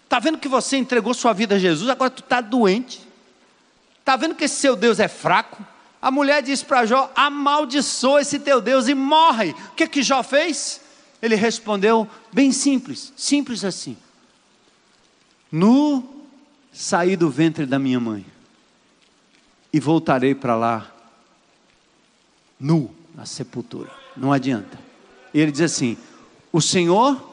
[0.05, 3.05] Está vendo que você entregou sua vida a Jesus, agora tu está doente.
[3.99, 5.65] Está vendo que esse seu Deus é fraco?
[6.01, 9.51] A mulher disse para Jó: amaldiçoa esse teu Deus e morre.
[9.51, 10.81] O que que Jó fez?
[11.21, 13.95] Ele respondeu bem simples, simples assim.
[15.51, 16.25] Nu
[16.73, 18.25] saí do ventre da minha mãe
[19.71, 20.91] e voltarei para lá
[22.59, 23.91] nu na sepultura.
[24.17, 24.79] Não adianta.
[25.33, 25.97] E ele diz assim:
[26.51, 27.29] O Senhor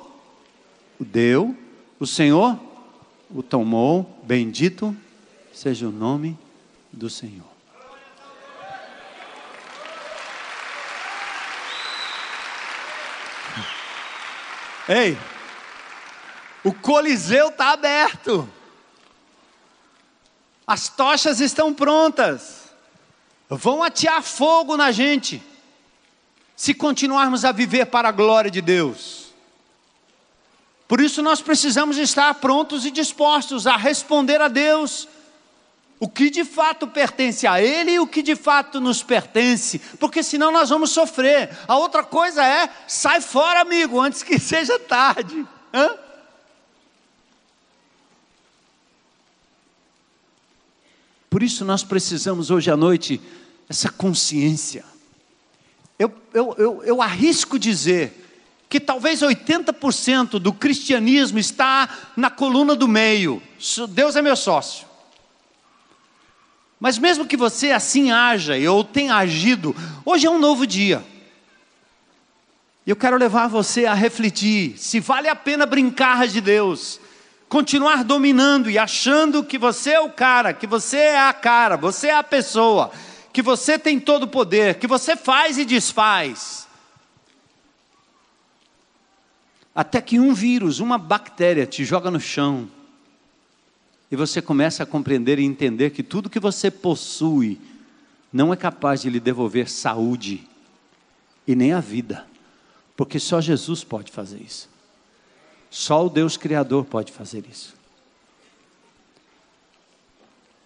[1.01, 1.57] o deu,
[1.99, 2.59] o Senhor
[3.31, 4.95] o tomou, bendito
[5.53, 6.37] seja o nome
[6.93, 7.48] do Senhor.
[14.89, 15.19] Ei,
[16.65, 18.49] o Coliseu está aberto.
[20.67, 22.71] As tochas estão prontas.
[23.49, 25.43] Vão atear fogo na gente.
[26.57, 29.29] Se continuarmos a viver para a glória de Deus.
[30.89, 35.07] Por isso nós precisamos estar prontos e dispostos a responder a Deus
[36.01, 40.23] o que de fato pertence a Ele e o que de fato nos pertence, porque
[40.23, 41.51] senão nós vamos sofrer.
[41.67, 45.47] A outra coisa é, sai fora, amigo, antes que seja tarde.
[45.73, 45.91] Hã?
[51.29, 53.21] Por isso nós precisamos hoje à noite
[53.69, 54.85] essa consciência.
[55.99, 58.25] Eu, eu, eu, eu arrisco dizer
[58.69, 63.43] que talvez 80% do cristianismo está na coluna do meio.
[63.91, 64.88] Deus é meu sócio.
[66.81, 69.75] Mas mesmo que você assim haja ou tenha agido,
[70.05, 71.05] hoje é um novo dia.
[72.87, 77.01] Eu quero levar você a refletir se vale a pena brincar de Deus,
[77.49, 82.09] continuar dominando e achando que você é o cara, que você é a cara, você
[82.09, 82.93] é a pessoa,
[83.33, 86.67] que você tem todo o poder, que você faz e desfaz.
[89.75, 92.71] Até que um vírus, uma bactéria te joga no chão
[94.11, 97.61] e você começa a compreender e entender que tudo que você possui
[98.33, 100.47] não é capaz de lhe devolver saúde
[101.47, 102.27] e nem a vida,
[102.97, 104.69] porque só Jesus pode fazer isso.
[105.71, 107.77] Só o Deus Criador pode fazer isso.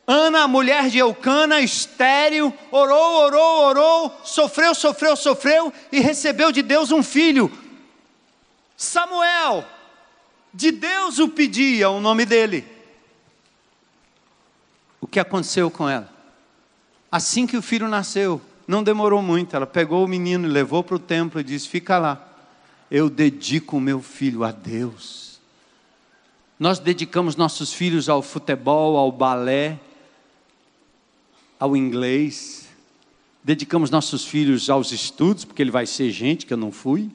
[0.07, 6.93] Ana, mulher de Eucana, estéril, orou, orou, orou, sofreu, sofreu, sofreu e recebeu de Deus
[6.93, 7.51] um filho.
[8.76, 9.64] Samuel,
[10.53, 12.72] de Deus o pedia o nome dele
[15.03, 16.09] o que aconteceu com ela.
[17.11, 20.95] Assim que o filho nasceu, não demorou muito, ela pegou o menino e levou para
[20.95, 22.27] o templo e disse: Fica lá,
[22.89, 25.41] eu dedico o meu filho a Deus.
[26.59, 29.81] Nós dedicamos nossos filhos ao futebol, ao balé,
[31.59, 32.69] ao inglês,
[33.43, 37.11] dedicamos nossos filhos aos estudos, porque ele vai ser gente que eu não fui.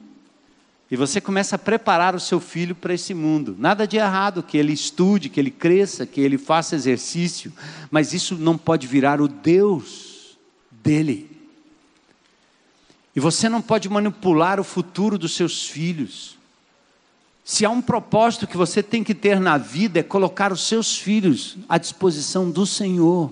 [0.90, 3.54] E você começa a preparar o seu filho para esse mundo.
[3.58, 7.52] Nada de errado que ele estude, que ele cresça, que ele faça exercício,
[7.90, 10.38] mas isso não pode virar o Deus
[10.70, 11.30] dele.
[13.14, 16.38] E você não pode manipular o futuro dos seus filhos.
[17.44, 20.96] Se há um propósito que você tem que ter na vida é colocar os seus
[20.96, 23.30] filhos à disposição do Senhor,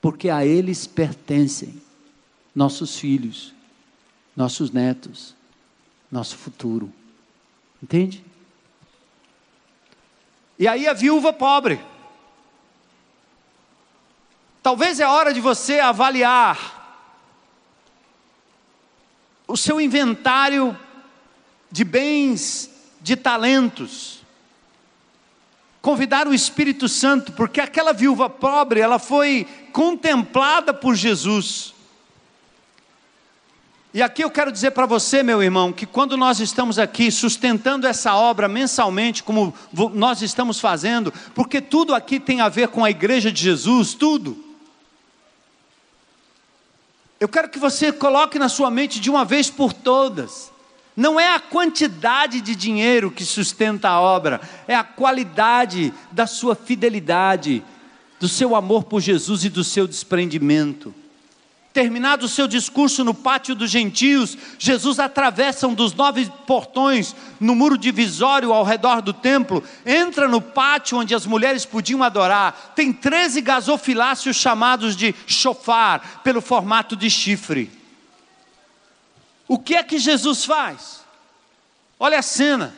[0.00, 1.82] porque a eles pertencem
[2.54, 3.52] nossos filhos,
[4.36, 5.39] nossos netos
[6.10, 6.92] nosso futuro.
[7.82, 8.24] Entende?
[10.58, 11.80] E aí a viúva pobre.
[14.62, 16.78] Talvez é hora de você avaliar
[19.46, 20.78] o seu inventário
[21.70, 24.20] de bens, de talentos.
[25.80, 31.74] Convidar o Espírito Santo, porque aquela viúva pobre, ela foi contemplada por Jesus.
[33.92, 37.88] E aqui eu quero dizer para você, meu irmão, que quando nós estamos aqui sustentando
[37.88, 39.52] essa obra mensalmente, como
[39.92, 44.44] nós estamos fazendo, porque tudo aqui tem a ver com a igreja de Jesus, tudo.
[47.18, 50.52] Eu quero que você coloque na sua mente de uma vez por todas.
[50.96, 56.54] Não é a quantidade de dinheiro que sustenta a obra, é a qualidade da sua
[56.54, 57.64] fidelidade,
[58.20, 60.94] do seu amor por Jesus e do seu desprendimento.
[61.72, 67.54] Terminado o seu discurso no pátio dos gentios, Jesus atravessa um dos nove portões no
[67.54, 72.72] muro divisório ao redor do templo, entra no pátio onde as mulheres podiam adorar.
[72.74, 77.70] Tem treze gasofiláceos chamados de chofar, pelo formato de chifre.
[79.46, 81.04] O que é que Jesus faz?
[82.00, 82.74] Olha a cena.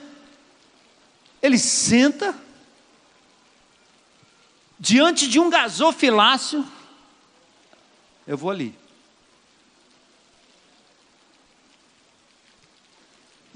[1.40, 2.34] Ele senta
[4.78, 6.66] diante de um gasofilácio.
[8.26, 8.81] Eu vou ali.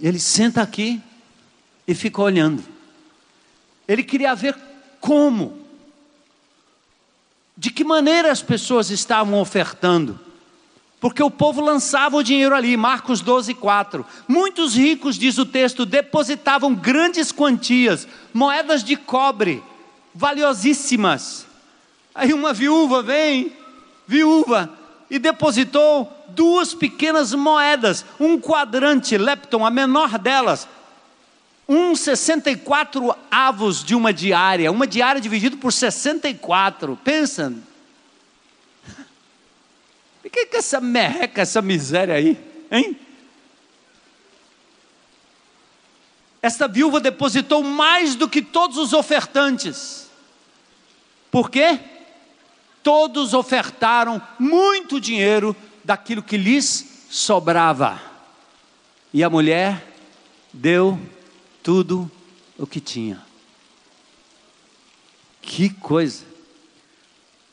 [0.00, 1.00] Ele senta aqui
[1.86, 2.62] e fica olhando.
[3.88, 4.56] Ele queria ver
[5.00, 5.58] como,
[7.56, 10.18] de que maneira as pessoas estavam ofertando.
[10.98, 14.04] Porque o povo lançava o dinheiro ali, Marcos 12, 4.
[14.26, 19.62] Muitos ricos, diz o texto, depositavam grandes quantias, moedas de cobre,
[20.14, 21.46] valiosíssimas.
[22.14, 23.52] Aí uma viúva vem,
[24.06, 24.70] viúva,
[25.10, 30.68] e depositou duas pequenas moedas, um quadrante lepton, a menor delas,
[31.66, 36.96] um 64 avos de uma diária, uma diária dividida por 64.
[37.02, 37.52] Pensa.
[40.24, 42.36] O que é essa merreca, essa miséria aí,
[42.68, 42.98] hein?
[46.42, 50.10] Esta viúva depositou mais do que todos os ofertantes.
[51.30, 51.78] Por quê?
[52.82, 55.56] Todos ofertaram muito dinheiro
[55.86, 58.02] daquilo que lhes sobrava.
[59.14, 59.94] E a mulher
[60.52, 61.00] deu
[61.62, 62.10] tudo
[62.58, 63.24] o que tinha.
[65.40, 66.24] Que coisa!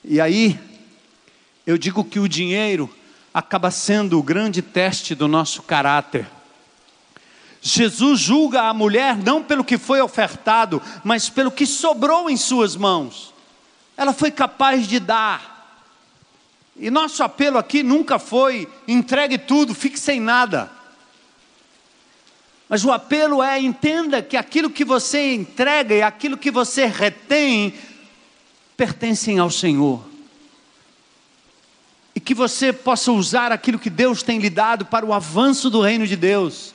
[0.04, 0.60] E aí,
[1.66, 2.94] eu digo que o dinheiro
[3.32, 6.28] acaba sendo o grande teste do nosso caráter.
[7.62, 12.76] Jesus julga a mulher não pelo que foi ofertado, mas pelo que sobrou em suas
[12.76, 13.32] mãos.
[13.96, 15.53] Ela foi capaz de dar.
[16.76, 20.72] E nosso apelo aqui nunca foi entregue tudo, fique sem nada.
[22.68, 27.74] Mas o apelo é: entenda que aquilo que você entrega e aquilo que você retém
[28.76, 30.04] pertencem ao Senhor.
[32.16, 35.82] E que você possa usar aquilo que Deus tem lhe dado para o avanço do
[35.82, 36.73] reino de Deus.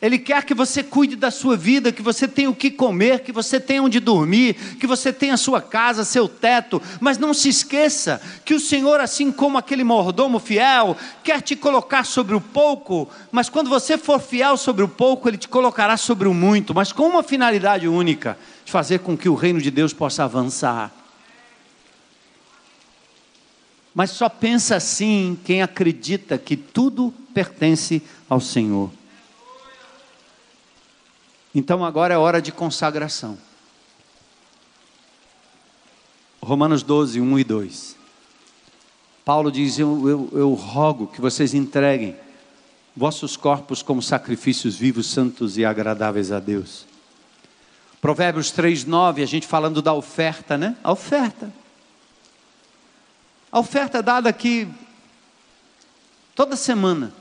[0.00, 3.32] Ele quer que você cuide da sua vida, que você tenha o que comer, que
[3.32, 8.20] você tenha onde dormir, que você tenha sua casa, seu teto, mas não se esqueça
[8.44, 10.94] que o Senhor, assim como aquele mordomo fiel,
[11.24, 15.38] quer te colocar sobre o pouco, mas quando você for fiel sobre o pouco, Ele
[15.38, 18.36] te colocará sobre o muito, mas com uma finalidade única:
[18.66, 20.92] de fazer com que o reino de Deus possa avançar.
[23.94, 28.90] Mas só pensa assim quem acredita que tudo pertence ao Senhor.
[31.58, 33.38] Então agora é hora de consagração.
[36.38, 37.96] Romanos 12, 1 e 2.
[39.24, 42.14] Paulo diz: eu, eu, eu rogo que vocês entreguem
[42.94, 46.84] vossos corpos como sacrifícios vivos, santos e agradáveis a Deus.
[48.02, 50.76] Provérbios 3, 9, a gente falando da oferta, né?
[50.84, 51.50] A oferta.
[53.50, 54.68] A oferta é dada aqui
[56.34, 57.14] toda semana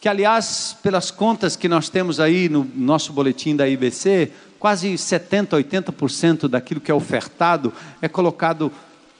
[0.00, 5.56] que aliás, pelas contas que nós temos aí no nosso boletim da IBC, quase 70,
[5.56, 8.72] 80% daquilo que é ofertado é colocado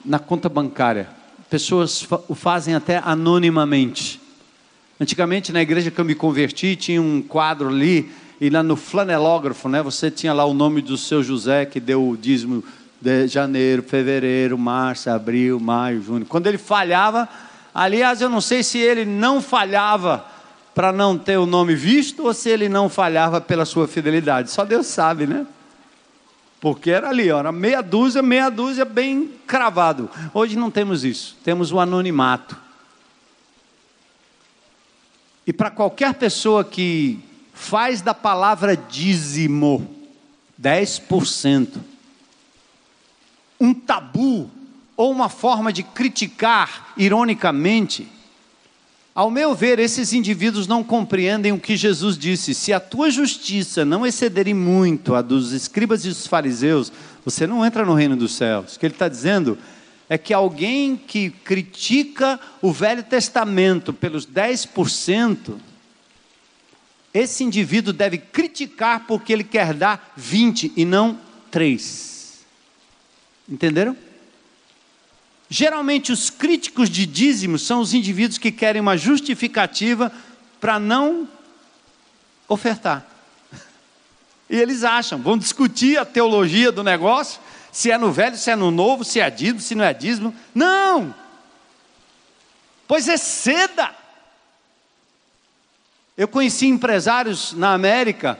[0.05, 1.09] na conta bancária.
[1.49, 4.21] Pessoas o fazem até anonimamente.
[4.99, 9.67] Antigamente, na igreja que eu me converti, tinha um quadro ali, e lá no flanelógrafo,
[9.67, 12.63] né, você tinha lá o nome do seu José, que deu o dízimo
[13.01, 16.25] de janeiro, fevereiro, março, abril, maio, junho.
[16.25, 17.27] Quando ele falhava,
[17.73, 20.25] aliás, eu não sei se ele não falhava,
[20.79, 24.49] para não ter o nome visto ou se ele não falhava pela sua fidelidade.
[24.49, 25.45] Só Deus sabe, né?
[26.61, 30.09] Porque era ali, era meia dúzia, meia dúzia bem cravado.
[30.33, 32.57] Hoje não temos isso, temos o anonimato.
[35.45, 37.19] E para qualquer pessoa que
[37.53, 39.85] faz da palavra dízimo
[40.61, 41.73] 10%,
[43.59, 44.49] um tabu
[44.95, 48.07] ou uma forma de criticar ironicamente,
[49.19, 53.83] ao meu ver, esses indivíduos não compreendem o que Jesus disse: se a tua justiça
[53.83, 56.89] não excederem muito a dos escribas e dos fariseus,
[57.25, 58.77] você não entra no reino dos céus.
[58.77, 59.57] O que ele está dizendo
[60.07, 65.57] é que alguém que critica o Velho Testamento pelos 10%,
[67.13, 71.19] esse indivíduo deve criticar porque ele quer dar 20 e não
[71.51, 72.39] 3.
[73.49, 73.97] Entenderam?
[75.49, 80.11] Geralmente, os críticos de dízimos são os indivíduos que querem uma justificativa
[80.61, 81.27] para não
[82.47, 83.05] ofertar.
[84.47, 87.41] E eles acham, vão discutir a teologia do negócio,
[87.71, 90.35] se é no velho, se é no novo, se é dízimo, se não é dízimo.
[90.53, 91.13] Não!
[92.87, 93.93] Pois é seda.
[96.17, 98.39] Eu conheci empresários na América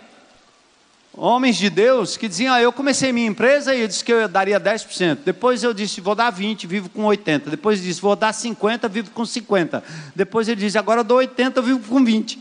[1.14, 4.28] homens de Deus que diziam: ah, Eu comecei minha empresa e eu disse que eu
[4.28, 5.20] daria 10%.
[5.26, 7.50] Depois eu disse: Vou dar 20%, vivo com 80%.
[7.50, 9.84] Depois disse: Vou dar 50%, vivo com 50%.
[10.16, 12.38] Depois ele disse: Agora eu dou 80%, vivo com 20%.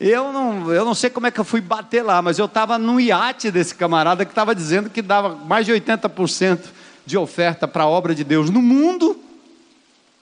[0.00, 2.76] Eu não, eu não sei como é que eu fui bater lá, mas eu estava
[2.78, 6.58] no iate desse camarada que estava dizendo que dava mais de 80%
[7.04, 9.22] de oferta para a obra de Deus no mundo.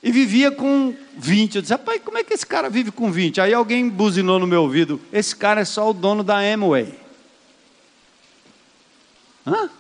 [0.03, 1.57] E vivia com 20.
[1.57, 3.41] Eu disse, rapaz, como é que esse cara vive com 20?
[3.41, 6.99] Aí alguém buzinou no meu ouvido: esse cara é só o dono da Amway.
[9.47, 9.71] Hã?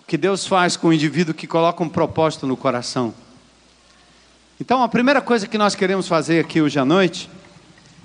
[0.00, 3.14] O que Deus faz com o indivíduo que coloca um propósito no coração.
[4.60, 7.28] Então, a primeira coisa que nós queremos fazer aqui hoje à noite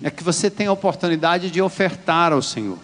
[0.01, 2.79] é que você tenha a oportunidade de ofertar ao Senhor.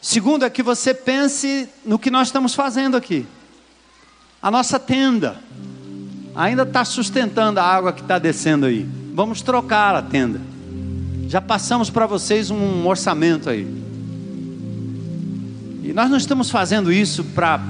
[0.00, 3.26] Segundo, é que você pense no que nós estamos fazendo aqui.
[4.40, 5.40] A nossa tenda
[6.34, 8.86] ainda está sustentando a água que está descendo aí.
[9.12, 10.40] Vamos trocar a tenda.
[11.26, 13.66] Já passamos para vocês um orçamento aí.
[15.82, 17.60] E nós não estamos fazendo isso para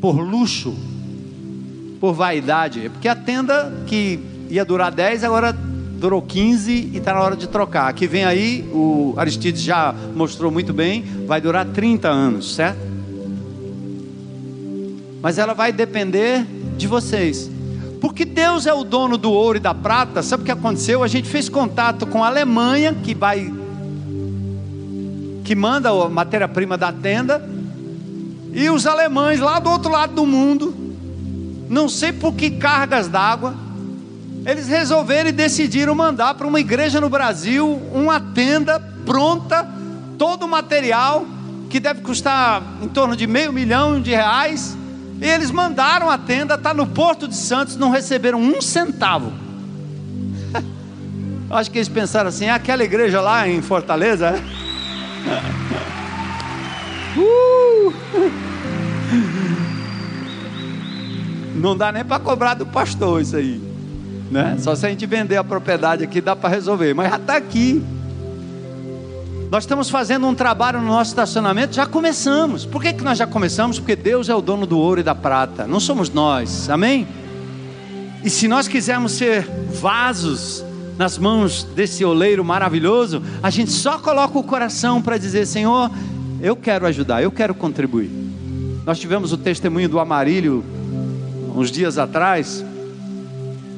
[0.00, 0.74] por luxo,
[1.98, 4.20] por vaidade, é porque a tenda que
[4.50, 5.56] ia durar 10 agora
[5.98, 7.88] durou 15 e está na hora de trocar.
[7.88, 12.78] Aqui vem aí, o Aristides já mostrou muito bem, vai durar 30 anos, certo?
[15.22, 16.44] Mas ela vai depender
[16.76, 17.50] de vocês.
[18.00, 21.02] Porque Deus é o dono do ouro e da prata, sabe o que aconteceu?
[21.02, 23.50] A gente fez contato com a Alemanha, que vai
[25.44, 27.46] que manda a matéria-prima da tenda,
[28.52, 30.74] e os alemães lá do outro lado do mundo,
[31.68, 33.54] não sei por que cargas d'água,
[34.46, 39.66] eles resolveram e decidiram mandar para uma igreja no Brasil uma tenda pronta,
[40.18, 41.26] todo o material,
[41.70, 44.76] que deve custar em torno de meio milhão de reais.
[45.20, 49.32] E eles mandaram a tenda, está no Porto de Santos, não receberam um centavo.
[51.50, 54.34] Acho que eles pensaram assim: é aquela igreja lá em Fortaleza?
[57.16, 57.94] Uh!
[61.54, 63.73] Não dá nem para cobrar do pastor isso aí.
[64.30, 64.56] Né?
[64.58, 67.82] Só se a gente vender a propriedade aqui dá para resolver, mas já está aqui.
[69.50, 72.66] Nós estamos fazendo um trabalho no nosso estacionamento, já começamos.
[72.66, 73.78] Por que, que nós já começamos?
[73.78, 77.06] Porque Deus é o dono do ouro e da prata, não somos nós, amém?
[78.24, 80.64] E se nós quisermos ser vasos
[80.96, 85.90] nas mãos desse oleiro maravilhoso, a gente só coloca o coração para dizer: Senhor,
[86.40, 88.10] eu quero ajudar, eu quero contribuir.
[88.86, 90.64] Nós tivemos o testemunho do Amarílio
[91.54, 92.64] uns dias atrás,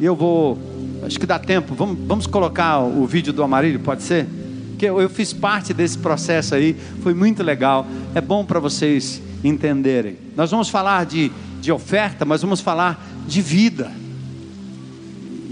[0.01, 0.59] e eu vou,
[1.05, 4.27] acho que dá tempo, vamos, vamos colocar o vídeo do Amarílio, pode ser?
[4.79, 9.23] Que eu, eu fiz parte desse processo aí, foi muito legal, é bom para vocês
[9.43, 10.17] entenderem.
[10.37, 13.91] Nós vamos falar de, de oferta, mas vamos falar de vida,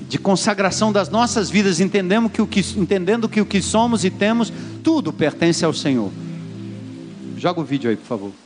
[0.09, 4.11] de consagração das nossas vidas, entendendo que o que, entendendo que o que somos e
[4.11, 6.11] temos, tudo pertence ao Senhor.
[7.39, 8.44] Joga o vídeo aí, por favor.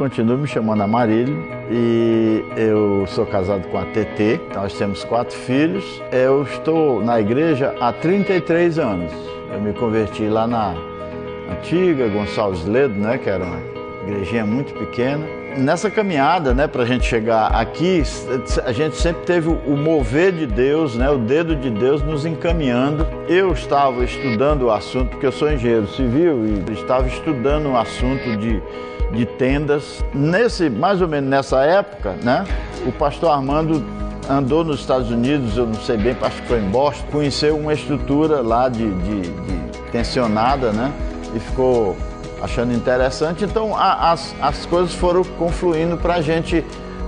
[0.00, 4.40] Continuo me chamando Amarílio e eu sou casado com a TT.
[4.54, 5.84] Nós temos quatro filhos.
[6.10, 9.12] Eu estou na igreja há 33 anos.
[9.52, 10.74] Eu me converti lá na
[11.52, 13.60] antiga Gonçalves Ledo, né, que era uma
[14.06, 15.26] igrejinha muito pequena.
[15.56, 18.02] Nessa caminhada, né, para a gente chegar aqui,
[18.64, 23.06] a gente sempre teve o mover de Deus, né, o dedo de Deus nos encaminhando.
[23.28, 28.36] Eu estava estudando o assunto, porque eu sou engenheiro civil e estava estudando o assunto
[28.36, 28.62] de
[29.12, 30.04] de tendas.
[30.14, 32.44] Nesse, mais ou menos nessa época, né,
[32.86, 33.84] o pastor Armando
[34.28, 37.72] andou nos Estados Unidos, eu não sei bem, acho que foi em Boston, conheceu uma
[37.72, 40.92] estrutura lá de, de, de tensionada, né,
[41.34, 41.96] e ficou
[42.42, 43.44] achando interessante.
[43.44, 46.64] Então a, as, as coisas foram confluindo para a gente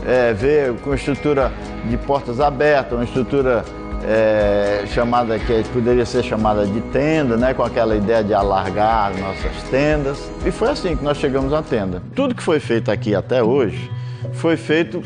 [0.06, 1.52] é, ver com estrutura
[1.88, 3.64] de portas abertas, uma estrutura
[4.04, 9.62] é, chamada que poderia ser chamada de tenda, né, com aquela ideia de alargar nossas
[9.70, 10.30] tendas.
[10.44, 12.02] E foi assim que nós chegamos à tenda.
[12.14, 13.90] Tudo que foi feito aqui até hoje
[14.32, 15.02] foi feito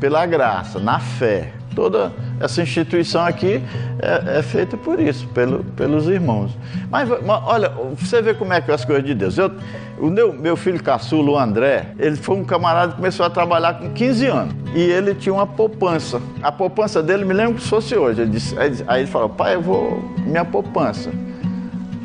[0.00, 1.52] pela graça, na fé.
[1.78, 2.10] Toda
[2.40, 3.62] essa instituição aqui
[4.00, 6.50] é, é feita por isso, pelo, pelos irmãos.
[6.90, 7.08] Mas,
[7.46, 9.38] olha, você vê como é que é as coisas de Deus.
[9.38, 9.52] Eu,
[9.96, 13.74] o meu, meu filho caçulo, o André, ele foi um camarada que começou a trabalhar
[13.74, 14.54] com 15 anos.
[14.74, 16.20] E ele tinha uma poupança.
[16.42, 18.26] A poupança dele, me lembro que fosse hoje.
[18.26, 20.02] Disse, aí ele falou, pai, eu vou.
[20.26, 21.12] Minha poupança.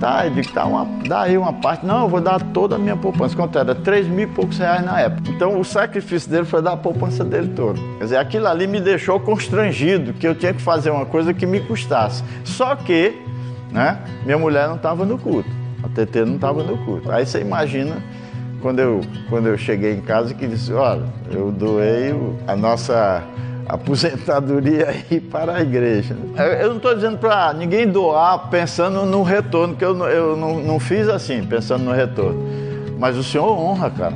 [0.03, 1.85] Tá, ele disse, tá uma, dá aí uma parte.
[1.85, 3.37] Não, eu vou dar toda a minha poupança.
[3.37, 3.73] Quanto era?
[3.73, 5.31] 3 mil e poucos reais na época.
[5.31, 7.79] Então o sacrifício dele foi dar a poupança dele toda.
[7.99, 11.45] Quer dizer, aquilo ali me deixou constrangido, que eu tinha que fazer uma coisa que
[11.45, 12.21] me custasse.
[12.43, 13.17] Só que,
[13.71, 15.49] né, minha mulher não estava no culto.
[15.81, 17.09] A TT não estava no culto.
[17.09, 17.95] Aí você imagina
[18.61, 18.99] quando eu,
[19.29, 22.13] quando eu cheguei em casa que disse, olha, eu doei
[22.45, 23.23] a nossa
[23.67, 26.15] aposentadoria aí para a igreja.
[26.61, 30.79] Eu não estou dizendo para ninguém doar pensando no retorno, que eu, eu não, não
[30.79, 32.43] fiz assim, pensando no retorno.
[32.99, 34.15] Mas o Senhor honra, cara.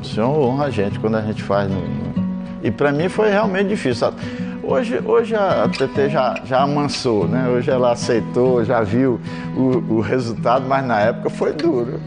[0.00, 1.70] O Senhor honra a gente quando a gente faz.
[2.62, 4.12] E para mim foi realmente difícil.
[4.62, 7.48] Hoje, hoje a TT já, já amansou, né?
[7.48, 9.20] Hoje ela aceitou, já viu
[9.56, 12.00] o, o resultado, mas na época foi duro.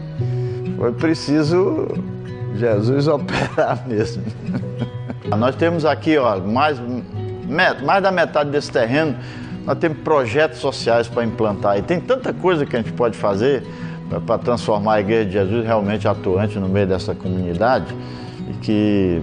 [0.76, 1.86] Foi preciso
[2.54, 4.22] Jesus operar mesmo.
[5.34, 6.80] Nós temos aqui ó, mais,
[7.82, 9.16] mais da metade desse terreno,
[9.64, 11.76] nós temos projetos sociais para implantar.
[11.78, 13.64] E tem tanta coisa que a gente pode fazer
[14.24, 17.92] para transformar a Igreja de Jesus realmente atuante no meio dessa comunidade
[18.48, 19.22] e que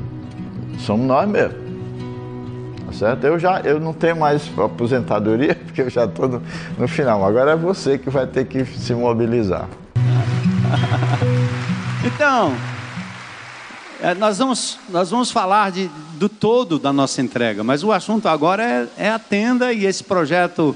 [0.80, 1.64] somos nós mesmos.
[2.86, 3.24] Tá certo?
[3.24, 6.42] Eu já eu não tenho mais aposentadoria porque eu já estou no,
[6.78, 7.24] no final.
[7.26, 9.68] Agora é você que vai ter que se mobilizar.
[12.06, 12.54] então,
[14.04, 18.28] é, nós, vamos, nós vamos falar de, do todo da nossa entrega, mas o assunto
[18.28, 20.76] agora é, é a tenda e esse projeto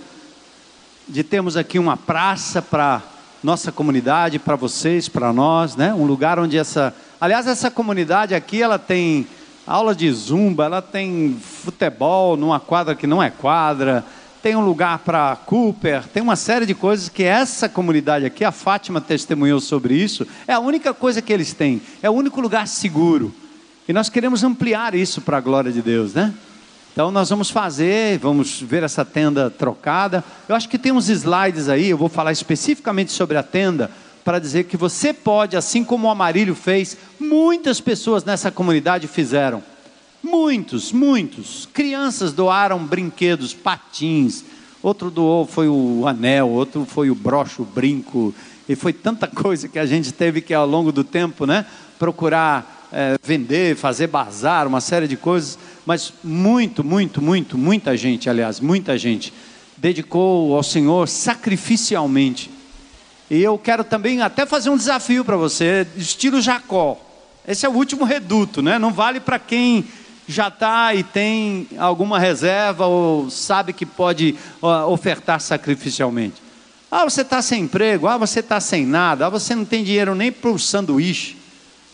[1.06, 3.02] de termos aqui uma praça para
[3.44, 5.94] nossa comunidade, para vocês, para nós, né?
[5.94, 9.28] Um lugar onde essa, aliás, essa comunidade aqui, ela tem
[9.68, 14.06] aula de zumba, ela tem futebol numa quadra que não é quadra,
[14.42, 18.52] tem um lugar para Cooper, tem uma série de coisas que essa comunidade aqui, a
[18.52, 22.68] Fátima testemunhou sobre isso, é a única coisa que eles têm, é o único lugar
[22.68, 23.34] seguro.
[23.88, 26.34] E nós queremos ampliar isso para a glória de Deus, né?
[26.92, 30.24] Então nós vamos fazer, vamos ver essa tenda trocada.
[30.50, 33.92] Eu acho que tem uns slides aí, eu vou falar especificamente sobre a tenda,
[34.26, 39.64] para dizer que você pode, assim como o Amarílio fez, muitas pessoas nessa comunidade fizeram
[40.22, 41.68] Muitos, muitos.
[41.74, 44.44] Crianças doaram brinquedos, patins.
[44.82, 48.34] Outro doou foi o anel, outro foi o broche, o brinco.
[48.68, 51.66] E foi tanta coisa que a gente teve que, ao longo do tempo, né,
[51.98, 55.58] procurar é, vender, fazer bazar, uma série de coisas.
[55.86, 59.34] Mas muito, muito, muito, muita gente, aliás, muita gente,
[59.78, 62.50] dedicou ao Senhor sacrificialmente.
[63.30, 66.98] E eu quero também até fazer um desafio para você, estilo Jacó.
[67.48, 68.78] Esse é o último reduto, né?
[68.78, 69.86] Não vale para quem
[70.28, 74.36] já está e tem alguma reserva ou sabe que pode
[74.88, 76.48] ofertar sacrificialmente.
[76.92, 80.16] Ah, você está sem emprego, ah, você está sem nada, ah, você não tem dinheiro
[80.16, 81.38] nem para o sanduíche.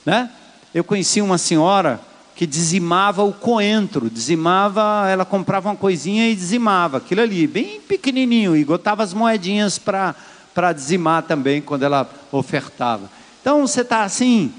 [0.05, 0.29] Né?
[0.73, 1.99] Eu conheci uma senhora
[2.35, 8.55] que dizimava o coentro, dizimava, ela comprava uma coisinha e dizimava, aquilo ali, bem pequenininho,
[8.55, 13.09] e botava as moedinhas para dizimar também quando ela ofertava.
[13.41, 14.51] Então você está assim,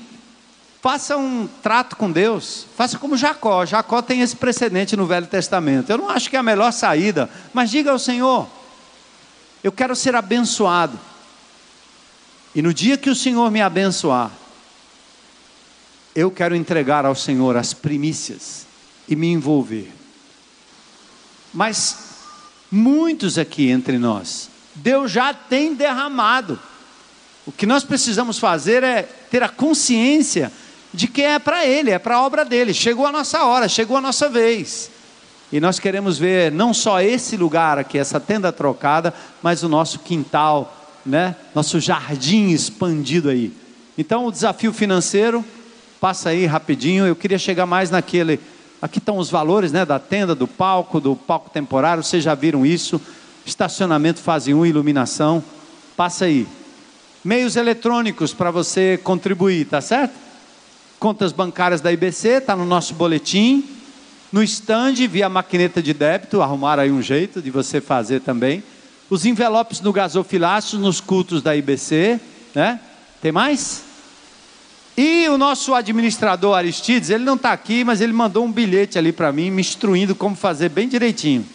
[0.85, 3.65] faça um trato com Deus, faça como Jacó.
[3.65, 5.89] Jacó tem esse precedente no Velho Testamento.
[5.89, 8.47] Eu não acho que é a melhor saída, mas diga ao Senhor:
[9.63, 11.01] eu quero ser abençoado.
[12.55, 14.31] E no dia que o Senhor me abençoar,
[16.15, 18.67] eu quero entregar ao Senhor as primícias
[19.09, 19.91] e me envolver.
[21.51, 21.97] Mas
[22.71, 26.61] muitos aqui entre nós, Deus já tem derramado.
[27.47, 30.53] O que nós precisamos fazer é ter a consciência
[30.95, 32.73] de que é para Ele, é para a obra dele.
[32.73, 34.91] Chegou a nossa hora, chegou a nossa vez.
[35.53, 39.99] E nós queremos ver não só esse lugar aqui, essa tenda trocada, mas o nosso
[39.99, 40.75] quintal,
[41.05, 41.35] né?
[41.55, 43.53] Nosso jardim expandido aí.
[43.99, 45.45] Então o desafio financeiro
[46.01, 47.07] passa aí rapidinho.
[47.07, 48.41] Eu queria chegar mais naquele.
[48.81, 49.85] Aqui estão os valores, né?
[49.85, 52.03] Da tenda, do palco, do palco temporário.
[52.03, 53.01] Vocês já viram isso?
[53.45, 55.43] Estacionamento fase 1, iluminação.
[55.97, 56.47] Passa aí.
[57.25, 60.24] Meios eletrônicos para você contribuir, tá certo?
[60.99, 63.65] Contas bancárias da IBC, está no nosso boletim.
[64.33, 68.65] No stand, via maquineta de débito, arrumaram aí um jeito de você fazer também.
[69.09, 72.19] Os envelopes no gasofilácio, nos cultos da IBC,
[72.55, 72.81] né?
[73.23, 73.83] Tem mais?
[74.97, 79.13] E o nosso administrador Aristides, ele não está aqui, mas ele mandou um bilhete ali
[79.13, 81.47] para mim, me instruindo como fazer bem direitinho.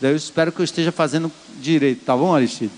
[0.00, 1.30] Eu espero que eu esteja fazendo
[1.60, 2.76] direito, tá bom, Aristides?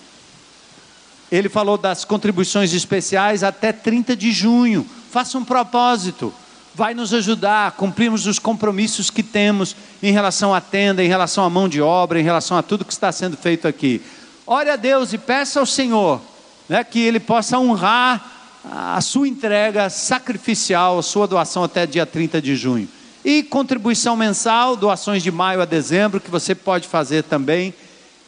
[1.31, 6.33] Ele falou das contribuições especiais até 30 de junho faça um propósito,
[6.75, 11.45] vai nos ajudar a cumprirmos os compromissos que temos em relação à tenda, em relação
[11.45, 14.03] à mão de obra, em relação a tudo que está sendo feito aqui.
[14.47, 16.21] Ore a Deus e peça ao Senhor
[16.69, 18.33] né, que Ele possa honrar
[18.71, 22.89] a sua entrega sacrificial, a sua doação até dia 30 de junho.
[23.25, 27.73] E contribuição mensal, doações de maio a dezembro, que você pode fazer também,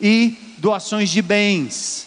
[0.00, 2.06] e doações de bens.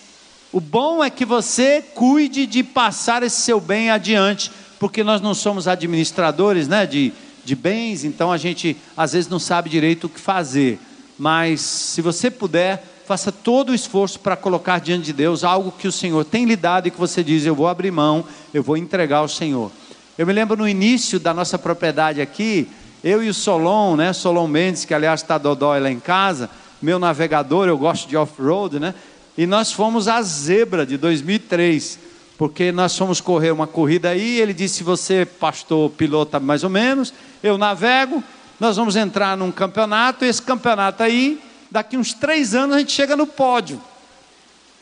[0.51, 4.51] O bom é que você cuide de passar esse seu bem adiante
[4.81, 7.13] porque nós não somos administradores né, de,
[7.45, 10.79] de bens, então a gente às vezes não sabe direito o que fazer.
[11.19, 15.87] Mas se você puder, faça todo o esforço para colocar diante de Deus algo que
[15.87, 18.75] o Senhor tem lhe dado e que você diz: Eu vou abrir mão, eu vou
[18.75, 19.71] entregar ao Senhor.
[20.17, 22.67] Eu me lembro no início da nossa propriedade aqui,
[23.03, 26.49] eu e o Solon, né, Solon Mendes, que aliás está dodói lá em casa,
[26.81, 28.95] meu navegador, eu gosto de off-road, né?
[29.37, 32.09] E nós fomos a Zebra de 2003
[32.41, 37.13] porque nós fomos correr uma corrida aí, ele disse: você, pastor, pilota mais ou menos,
[37.43, 38.23] eu navego,
[38.59, 41.39] nós vamos entrar num campeonato, esse campeonato aí,
[41.69, 43.79] daqui uns três anos a gente chega no pódio.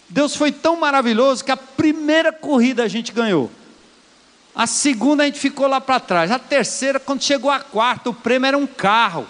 [0.07, 3.51] Deus foi tão maravilhoso que a primeira corrida a gente ganhou.
[4.55, 6.31] A segunda a gente ficou lá para trás.
[6.31, 9.27] A terceira, quando chegou a quarta, o prêmio era um carro.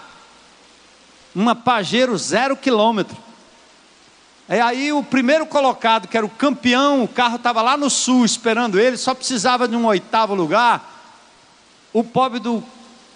[1.34, 3.16] Uma Pajero zero quilômetro.
[4.50, 8.24] E aí o primeiro colocado, que era o campeão, o carro estava lá no sul
[8.24, 10.90] esperando ele, só precisava de um oitavo lugar.
[11.92, 12.60] O pobre do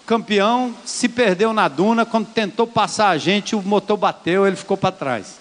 [0.05, 4.77] campeão se perdeu na duna, quando tentou passar a gente, o motor bateu, ele ficou
[4.77, 5.37] para trás.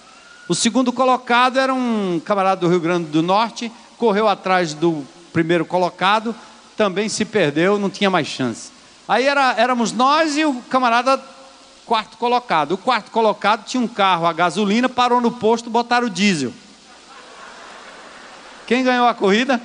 [0.48, 5.64] O segundo colocado era um camarada do Rio Grande do Norte, correu atrás do primeiro
[5.64, 6.34] colocado,
[6.76, 8.72] também se perdeu, não tinha mais chance.
[9.06, 11.22] Aí era, éramos nós e o camarada
[11.84, 12.72] quarto colocado.
[12.72, 16.52] O quarto colocado tinha um carro a gasolina, parou no posto, botaram o diesel.
[18.66, 19.60] Quem ganhou a corrida?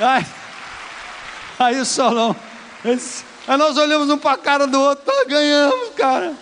[0.00, 0.26] aí,
[1.58, 2.36] aí o.
[2.84, 6.34] Esse, aí nós olhamos um para a cara do outro, nós ganhamos, cara.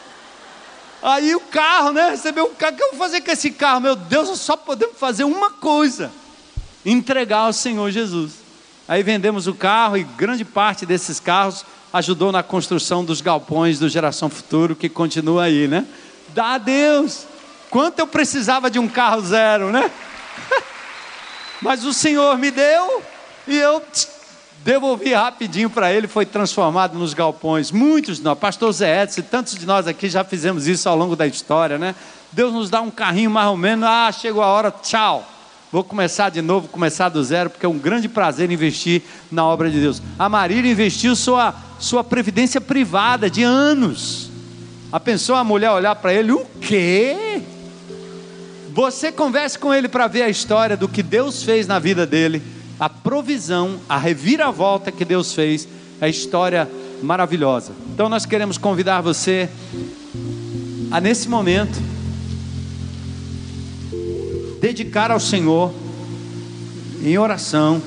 [1.03, 2.11] Aí o carro, né?
[2.11, 2.75] Recebeu um carro.
[2.75, 3.81] O que eu vou fazer com esse carro?
[3.81, 6.11] Meu Deus, só podemos fazer uma coisa:
[6.85, 8.45] entregar ao Senhor Jesus.
[8.89, 13.89] Aí vendemos o carro e grande parte desses carros ajudou na construção dos galpões do
[13.89, 15.85] Geração Futuro, que continua aí, né?
[16.29, 17.27] Dá a Deus.
[17.71, 19.91] Quanto eu precisava de um carro zero, né?
[21.61, 23.03] Mas o Senhor me deu
[23.49, 23.83] e eu
[24.65, 27.71] devolvi rapidinho para ele, foi transformado nos galpões.
[27.71, 31.17] Muitos de nós, pastor Zé Edson, tantos de nós aqui já fizemos isso ao longo
[31.17, 31.95] da história, né?
[32.31, 35.27] Deus nos dá um carrinho mais ou menos, ah, chegou a hora, tchau.
[35.77, 39.70] Vou começar de novo, começar do zero, porque é um grande prazer investir na obra
[39.70, 40.01] de Deus.
[40.19, 44.31] A Marília investiu sua, sua previdência privada de anos.
[44.90, 47.43] A pessoa, a mulher olhar para ele, o quê?
[48.73, 52.43] Você converse com ele para ver a história do que Deus fez na vida dele,
[52.81, 55.69] a provisão, a reviravolta que Deus fez,
[56.01, 56.66] a história
[57.03, 57.73] maravilhosa.
[57.93, 59.47] Então nós queremos convidar você
[60.90, 61.95] a nesse momento
[64.67, 65.73] dedicar ao Senhor
[67.01, 67.81] em oração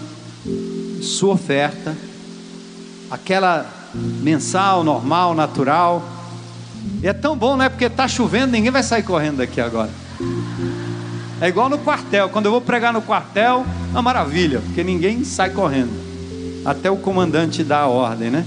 [1.02, 1.94] sua oferta,
[3.12, 6.02] aquela mensal, normal, natural.
[7.04, 7.70] E é tão bom, não é?
[7.70, 9.90] Porque está chovendo, ninguém vai sair correndo daqui agora.
[11.42, 12.30] É igual no quartel.
[12.30, 15.92] Quando eu vou pregar no quartel, é uma maravilha, porque ninguém sai correndo.
[16.64, 18.46] Até o comandante dá a ordem, né?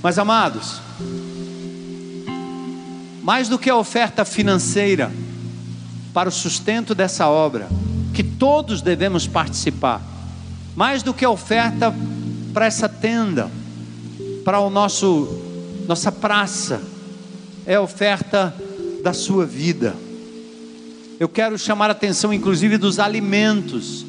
[0.00, 0.80] Mas amados,
[3.24, 5.10] mais do que a oferta financeira,
[6.12, 7.68] para o sustento dessa obra,
[8.14, 10.02] que todos devemos participar.
[10.74, 11.94] Mais do que oferta
[12.52, 13.50] para essa tenda,
[14.44, 15.44] para o nosso
[15.86, 16.82] nossa praça,
[17.64, 18.54] é oferta
[19.02, 19.94] da sua vida.
[21.18, 24.04] Eu quero chamar a atenção inclusive dos alimentos.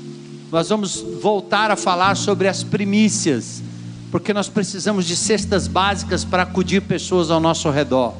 [0.51, 3.63] Nós vamos voltar a falar sobre as primícias,
[4.11, 8.13] porque nós precisamos de cestas básicas para acudir pessoas ao nosso redor.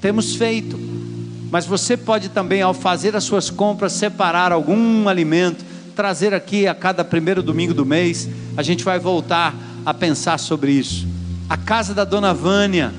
[0.00, 0.78] Temos feito
[1.54, 5.64] mas você pode também, ao fazer as suas compras, separar algum alimento,
[5.94, 8.28] trazer aqui a cada primeiro domingo do mês.
[8.56, 9.54] A gente vai voltar
[9.86, 11.06] a pensar sobre isso.
[11.48, 12.92] A casa da dona Vânia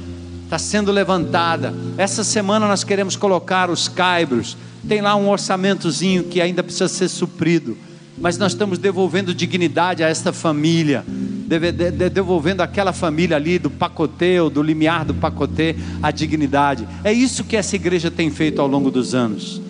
[0.46, 1.74] está sendo levantada.
[1.98, 4.56] Essa semana nós queremos colocar os caibros.
[4.88, 7.78] Tem lá um orçamentozinho que ainda precisa ser suprido.
[8.18, 11.04] Mas nós estamos devolvendo dignidade a esta família
[11.46, 16.88] devolvendo aquela família ali do pacotê ou do limiar do pacotê a dignidade.
[17.04, 19.62] É isso que essa igreja tem feito ao longo dos anos.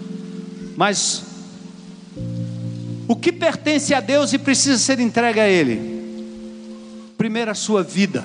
[0.78, 1.24] Mas
[3.08, 5.96] o que pertence a Deus e precisa ser entregue a Ele?
[7.18, 8.24] Primeiro a sua vida.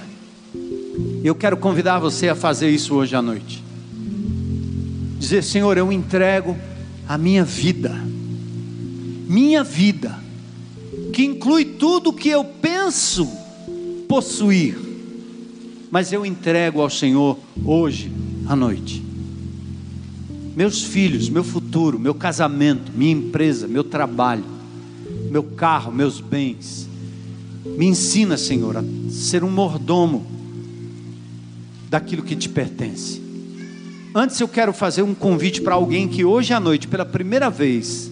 [1.22, 3.62] Eu quero convidar você a fazer isso hoje à noite.
[5.18, 6.56] Dizer, Senhor, eu entrego
[7.06, 7.90] a minha vida.
[9.28, 10.18] Minha vida
[11.12, 13.39] que inclui tudo que eu penso
[14.10, 14.76] possuir,
[15.88, 18.10] mas eu entrego ao Senhor hoje
[18.48, 19.00] à noite.
[20.56, 24.42] Meus filhos, meu futuro, meu casamento, minha empresa, meu trabalho,
[25.30, 26.88] meu carro, meus bens.
[27.64, 30.26] Me ensina, Senhor, a ser um mordomo
[31.88, 33.22] daquilo que te pertence.
[34.12, 38.09] Antes eu quero fazer um convite para alguém que hoje à noite, pela primeira vez,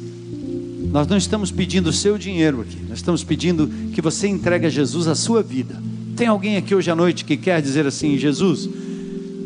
[0.91, 4.71] nós não estamos pedindo o seu dinheiro aqui, nós estamos pedindo que você entregue a
[4.71, 5.81] Jesus a sua vida.
[6.17, 8.69] Tem alguém aqui hoje à noite que quer dizer assim: Jesus,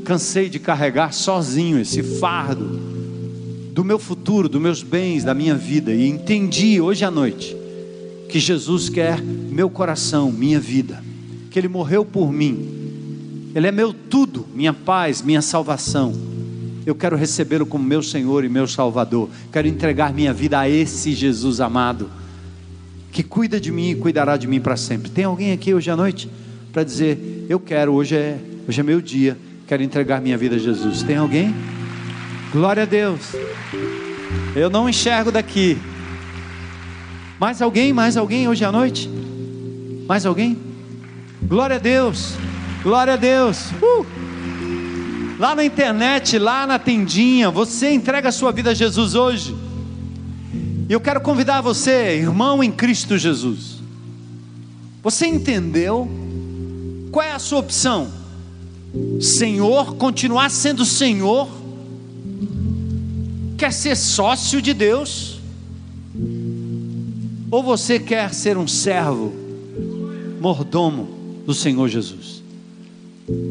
[0.04, 2.80] cansei de carregar sozinho esse fardo
[3.72, 7.56] do meu futuro, dos meus bens, da minha vida, e entendi hoje à noite
[8.28, 11.02] que Jesus quer meu coração, minha vida,
[11.50, 16.31] que Ele morreu por mim, Ele é meu tudo, minha paz, minha salvação
[16.84, 19.28] eu quero recebê-lo como meu Senhor e meu Salvador.
[19.52, 22.10] Quero entregar minha vida a esse Jesus amado,
[23.12, 25.10] que cuida de mim e cuidará de mim para sempre.
[25.10, 26.28] Tem alguém aqui hoje à noite
[26.72, 28.38] para dizer: Eu quero, hoje é,
[28.68, 31.02] hoje é meu dia, quero entregar minha vida a Jesus.
[31.02, 31.54] Tem alguém?
[32.52, 33.20] Glória a Deus.
[34.54, 35.78] Eu não enxergo daqui,
[37.40, 37.92] Mais alguém?
[37.92, 39.10] Mais alguém hoje à noite?
[40.06, 40.56] Mais alguém?
[41.42, 42.34] Glória a Deus.
[42.84, 43.70] Glória a Deus.
[43.82, 44.21] Uh!
[45.42, 49.56] Lá na internet, lá na tendinha, você entrega a sua vida a Jesus hoje.
[50.88, 53.82] E eu quero convidar você, irmão em Cristo Jesus.
[55.02, 56.08] Você entendeu?
[57.10, 58.08] Qual é a sua opção?
[59.20, 61.48] Senhor, continuar sendo Senhor?
[63.58, 65.40] Quer ser sócio de Deus?
[67.50, 69.32] Ou você quer ser um servo,
[70.40, 72.41] mordomo do Senhor Jesus?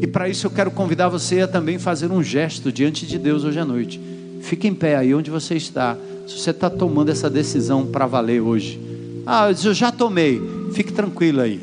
[0.00, 3.44] E para isso eu quero convidar você a também fazer um gesto diante de Deus
[3.44, 4.00] hoje à noite.
[4.40, 5.96] Fique em pé aí onde você está.
[6.26, 8.80] Se você está tomando essa decisão para valer hoje.
[9.26, 10.40] Ah, eu já tomei.
[10.72, 11.60] Fique tranquilo aí.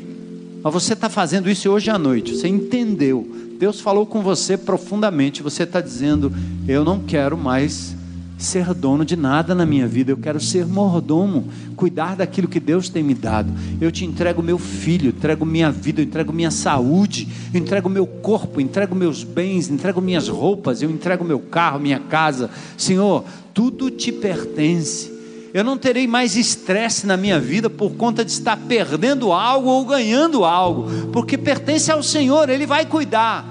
[0.62, 2.34] Mas você está fazendo isso hoje à noite.
[2.36, 3.26] Você entendeu.
[3.58, 5.42] Deus falou com você profundamente.
[5.42, 6.32] Você está dizendo:
[6.66, 7.94] Eu não quero mais
[8.42, 12.88] ser dono de nada na minha vida, eu quero ser mordomo, cuidar daquilo que Deus
[12.88, 13.52] tem me dado.
[13.80, 18.94] Eu te entrego meu filho, entrego minha vida, entrego minha saúde, entrego meu corpo, entrego
[18.94, 22.50] meus bens, entrego minhas roupas, eu entrego meu carro, minha casa.
[22.76, 25.12] Senhor, tudo te pertence.
[25.52, 29.84] Eu não terei mais estresse na minha vida por conta de estar perdendo algo ou
[29.84, 33.44] ganhando algo, porque pertence ao Senhor, Ele vai cuidar.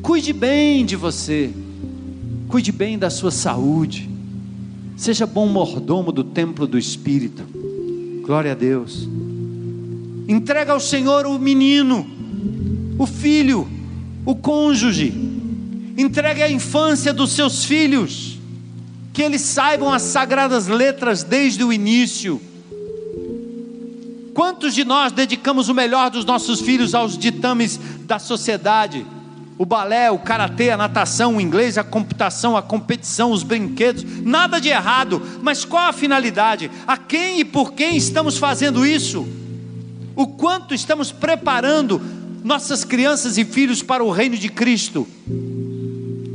[0.00, 1.52] Cuide bem de você
[2.52, 4.10] Cuide bem da sua saúde.
[4.94, 7.42] Seja bom mordomo do templo do Espírito.
[8.26, 9.08] Glória a Deus.
[10.28, 12.06] Entrega ao Senhor o menino,
[12.98, 13.66] o filho,
[14.26, 15.14] o cônjuge.
[15.96, 18.38] Entregue a infância dos seus filhos.
[19.14, 22.38] Que eles saibam as sagradas letras desde o início.
[24.34, 29.06] Quantos de nós dedicamos o melhor dos nossos filhos aos ditames da sociedade?
[29.58, 34.60] O balé, o karatê, a natação, o inglês, a computação, a competição, os brinquedos, nada
[34.60, 36.70] de errado, mas qual a finalidade?
[36.86, 39.26] A quem e por quem estamos fazendo isso?
[40.16, 42.00] O quanto estamos preparando
[42.42, 45.06] nossas crianças e filhos para o reino de Cristo?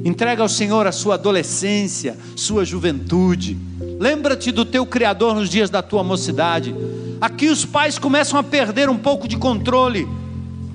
[0.06, 3.58] Entrega ao Senhor a sua adolescência, sua juventude.
[4.00, 6.74] Lembra-te do teu Criador nos dias da tua mocidade.
[7.20, 10.08] Aqui os pais começam a perder um pouco de controle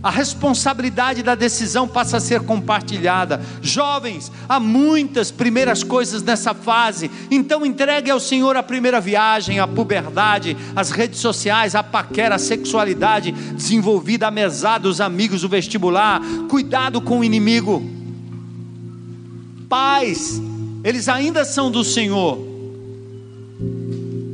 [0.02, 3.40] a responsabilidade da decisão passa a ser compartilhada.
[3.60, 9.66] Jovens, há muitas primeiras coisas nessa fase, então entregue ao Senhor a primeira viagem, a
[9.66, 16.20] puberdade, as redes sociais, a paquera, a sexualidade desenvolvida, a mesada, os amigos, o vestibular.
[16.48, 17.88] Cuidado com o inimigo.
[19.68, 20.42] Pais,
[20.82, 22.38] eles ainda são do Senhor.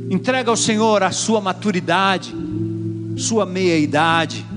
[0.09, 2.33] Entrega ao Senhor a sua maturidade,
[3.15, 4.48] sua meia-idade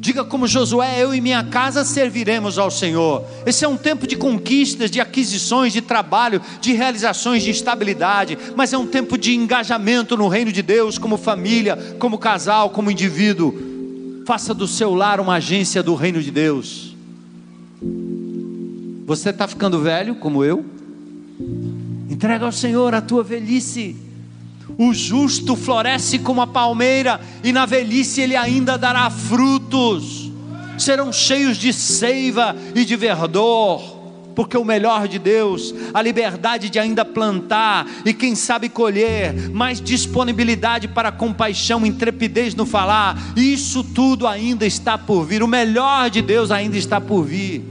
[0.00, 3.22] Diga como Josué: Eu e minha casa serviremos ao Senhor.
[3.44, 8.72] Esse é um tempo de conquistas, de aquisições, de trabalho, de realizações, de estabilidade, mas
[8.72, 13.54] é um tempo de engajamento no reino de Deus, como família, como casal, como indivíduo.
[14.26, 16.96] Faça do seu lar uma agência do reino de Deus.
[19.04, 20.64] Você está ficando velho, como eu?
[22.08, 23.94] Entrega ao Senhor a tua velhice.
[24.80, 30.32] O justo floresce como a palmeira, e na velhice ele ainda dará frutos,
[30.78, 34.00] serão cheios de seiva e de verdor
[34.34, 39.82] porque o melhor de Deus, a liberdade de ainda plantar e quem sabe colher, mais
[39.82, 45.42] disponibilidade para compaixão, intrepidez no falar, isso tudo ainda está por vir.
[45.42, 47.62] O melhor de Deus ainda está por vir.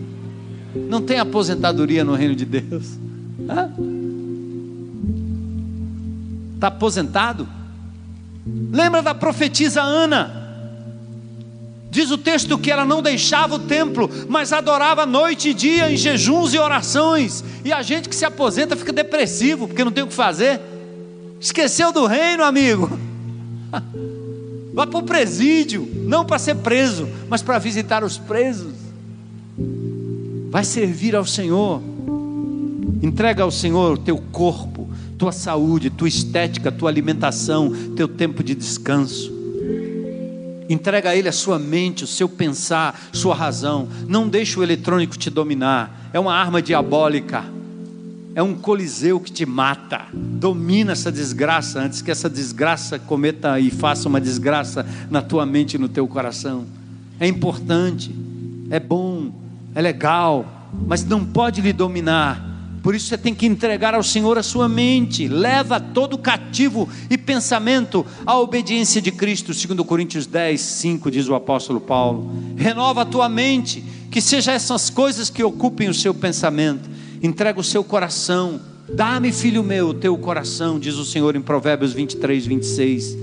[0.76, 3.00] Não tem aposentadoria no reino de Deus.
[3.50, 3.99] Hã?
[6.60, 7.48] Está aposentado?
[8.46, 10.40] Lembra da profetisa Ana?
[11.90, 15.96] Diz o texto que ela não deixava o templo, mas adorava noite e dia em
[15.96, 17.46] jejuns e orações.
[17.64, 20.60] E a gente que se aposenta fica depressivo, porque não tem o que fazer.
[21.40, 22.92] Esqueceu do reino, amigo.
[24.76, 28.74] Vá para o presídio, não para ser preso, mas para visitar os presos.
[30.50, 31.82] Vai servir ao Senhor.
[33.02, 34.79] Entrega ao Senhor o teu corpo,
[35.20, 39.38] tua saúde, tua estética, tua alimentação, teu tempo de descanso.
[40.70, 43.90] Entrega a Ele a sua mente, o seu pensar, sua razão.
[44.08, 46.10] Não deixe o eletrônico te dominar.
[46.14, 47.44] É uma arma diabólica.
[48.34, 50.06] É um coliseu que te mata.
[50.14, 55.74] Domina essa desgraça antes que essa desgraça cometa e faça uma desgraça na tua mente
[55.74, 56.66] e no teu coração.
[57.20, 58.16] É importante,
[58.70, 59.34] é bom,
[59.76, 62.49] é legal, mas não pode lhe dominar
[62.82, 65.28] por isso você tem que entregar ao Senhor a sua mente.
[65.28, 71.36] Leva todo cativo e pensamento à obediência de Cristo, segundo Coríntios 10, 5, diz o
[71.36, 72.32] apóstolo Paulo.
[72.56, 76.90] Renova a tua mente, que seja essas coisas que ocupem o seu pensamento.
[77.22, 78.62] Entrega o seu coração.
[78.94, 83.18] Dá-me, filho meu, o teu coração, diz o Senhor em Provérbios 23, 26.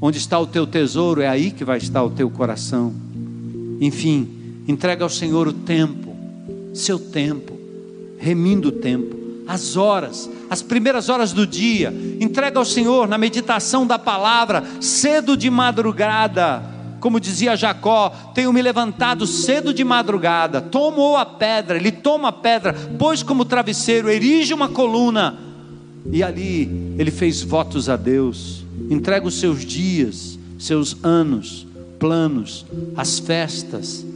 [0.00, 2.92] Onde está o teu tesouro, é aí que vai estar o teu coração.
[3.80, 4.28] Enfim,
[4.66, 6.16] entrega ao Senhor o tempo,
[6.74, 7.51] seu tempo,
[8.22, 9.16] remindo o tempo,
[9.48, 11.92] as horas, as primeiras horas do dia.
[12.20, 16.70] Entrega ao Senhor na meditação da palavra, cedo de madrugada
[17.00, 22.32] como dizia Jacó, tenho me levantado cedo de madrugada, tomou a pedra, ele toma a
[22.32, 25.36] pedra, pôs como travesseiro, erige uma coluna,
[26.12, 31.66] e ali ele fez votos a Deus, entrega os seus dias, seus anos,
[31.98, 32.64] planos,
[32.96, 34.06] as festas,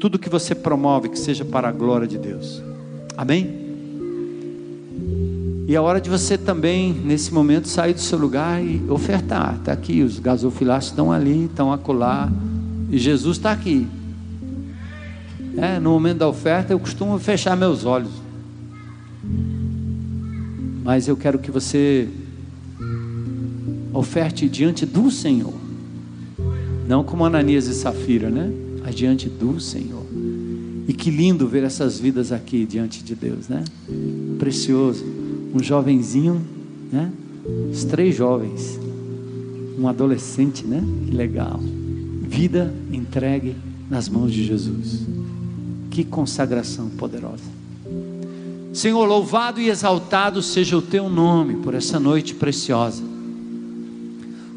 [0.00, 2.69] tudo que você promove que seja para a glória de Deus.
[3.20, 3.54] Amém?
[5.68, 9.56] E é hora de você também, nesse momento, sair do seu lugar e ofertar.
[9.56, 12.32] Está aqui, os gasofilácios estão ali, estão acolá.
[12.90, 13.86] E Jesus está aqui.
[15.54, 18.10] É, no momento da oferta, eu costumo fechar meus olhos.
[20.82, 22.08] Mas eu quero que você
[23.92, 25.52] oferte diante do Senhor.
[26.88, 28.50] Não como Ananias e Safira, né?
[28.82, 29.99] Mas diante do Senhor.
[30.90, 33.62] E que lindo ver essas vidas aqui diante de Deus, né?
[34.40, 35.04] Precioso
[35.54, 36.44] um jovenzinho,
[36.90, 37.12] né?
[37.70, 38.76] Os três jovens,
[39.78, 40.82] um adolescente, né?
[41.06, 41.60] Que legal.
[42.22, 43.54] Vida entregue
[43.88, 45.02] nas mãos de Jesus.
[45.92, 47.44] Que consagração poderosa.
[48.72, 53.04] Senhor, louvado e exaltado seja o teu nome por essa noite preciosa.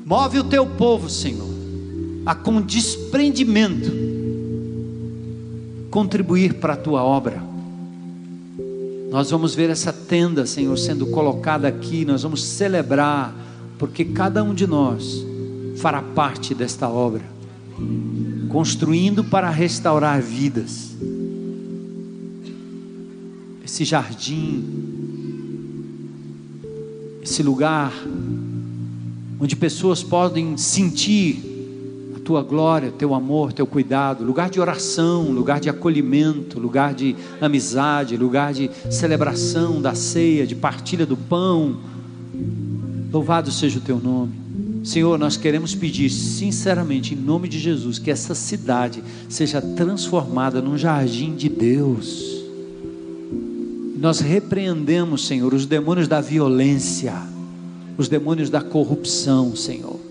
[0.03, 1.53] Move o teu povo, Senhor,
[2.25, 4.12] a com desprendimento
[5.93, 7.53] contribuir para a tua obra
[9.13, 13.31] nós vamos ver essa tenda, Senhor, sendo colocada aqui, nós vamos celebrar,
[13.77, 15.23] porque cada um de nós
[15.75, 17.21] fará parte desta obra,
[18.49, 20.95] construindo para restaurar vidas.
[23.63, 24.65] Esse jardim,
[27.21, 27.93] esse lugar
[29.39, 31.52] onde pessoas podem sentir
[32.23, 38.17] tua glória, teu amor, teu cuidado, lugar de oração, lugar de acolhimento, lugar de amizade,
[38.17, 41.77] lugar de celebração da ceia, de partilha do pão.
[43.11, 44.31] Louvado seja o teu nome.
[44.83, 50.77] Senhor, nós queremos pedir sinceramente, em nome de Jesus, que essa cidade seja transformada num
[50.77, 52.43] jardim de Deus.
[53.97, 57.13] Nós repreendemos, Senhor, os demônios da violência,
[57.97, 60.02] os demônios da corrupção, Senhor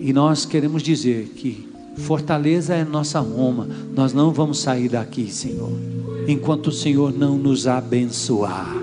[0.00, 3.68] e nós queremos dizer que fortaleza é nossa Roma.
[3.94, 5.72] Nós não vamos sair daqui, Senhor,
[6.26, 8.76] enquanto o Senhor não nos abençoar.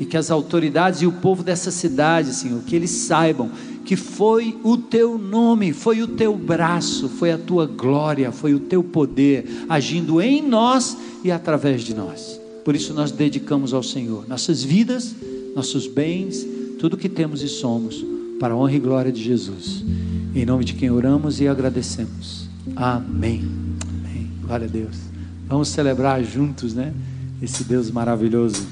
[0.00, 3.50] E que as autoridades e o povo dessa cidade, Senhor, que eles saibam
[3.84, 8.60] que foi o teu nome, foi o teu braço, foi a tua glória, foi o
[8.60, 10.94] teu poder agindo em nós
[11.24, 12.38] e através de nós.
[12.66, 15.16] Por isso nós dedicamos ao Senhor nossas vidas,
[15.56, 16.46] nossos bens,
[16.78, 18.04] tudo que temos e somos,
[18.38, 19.82] para a honra e glória de Jesus.
[20.34, 22.48] Em nome de quem oramos e agradecemos.
[22.76, 23.44] Amém.
[23.88, 24.30] Amém.
[24.42, 24.96] Glória a Deus.
[25.46, 26.92] Vamos celebrar juntos, né?
[27.40, 28.66] Esse Deus maravilhoso.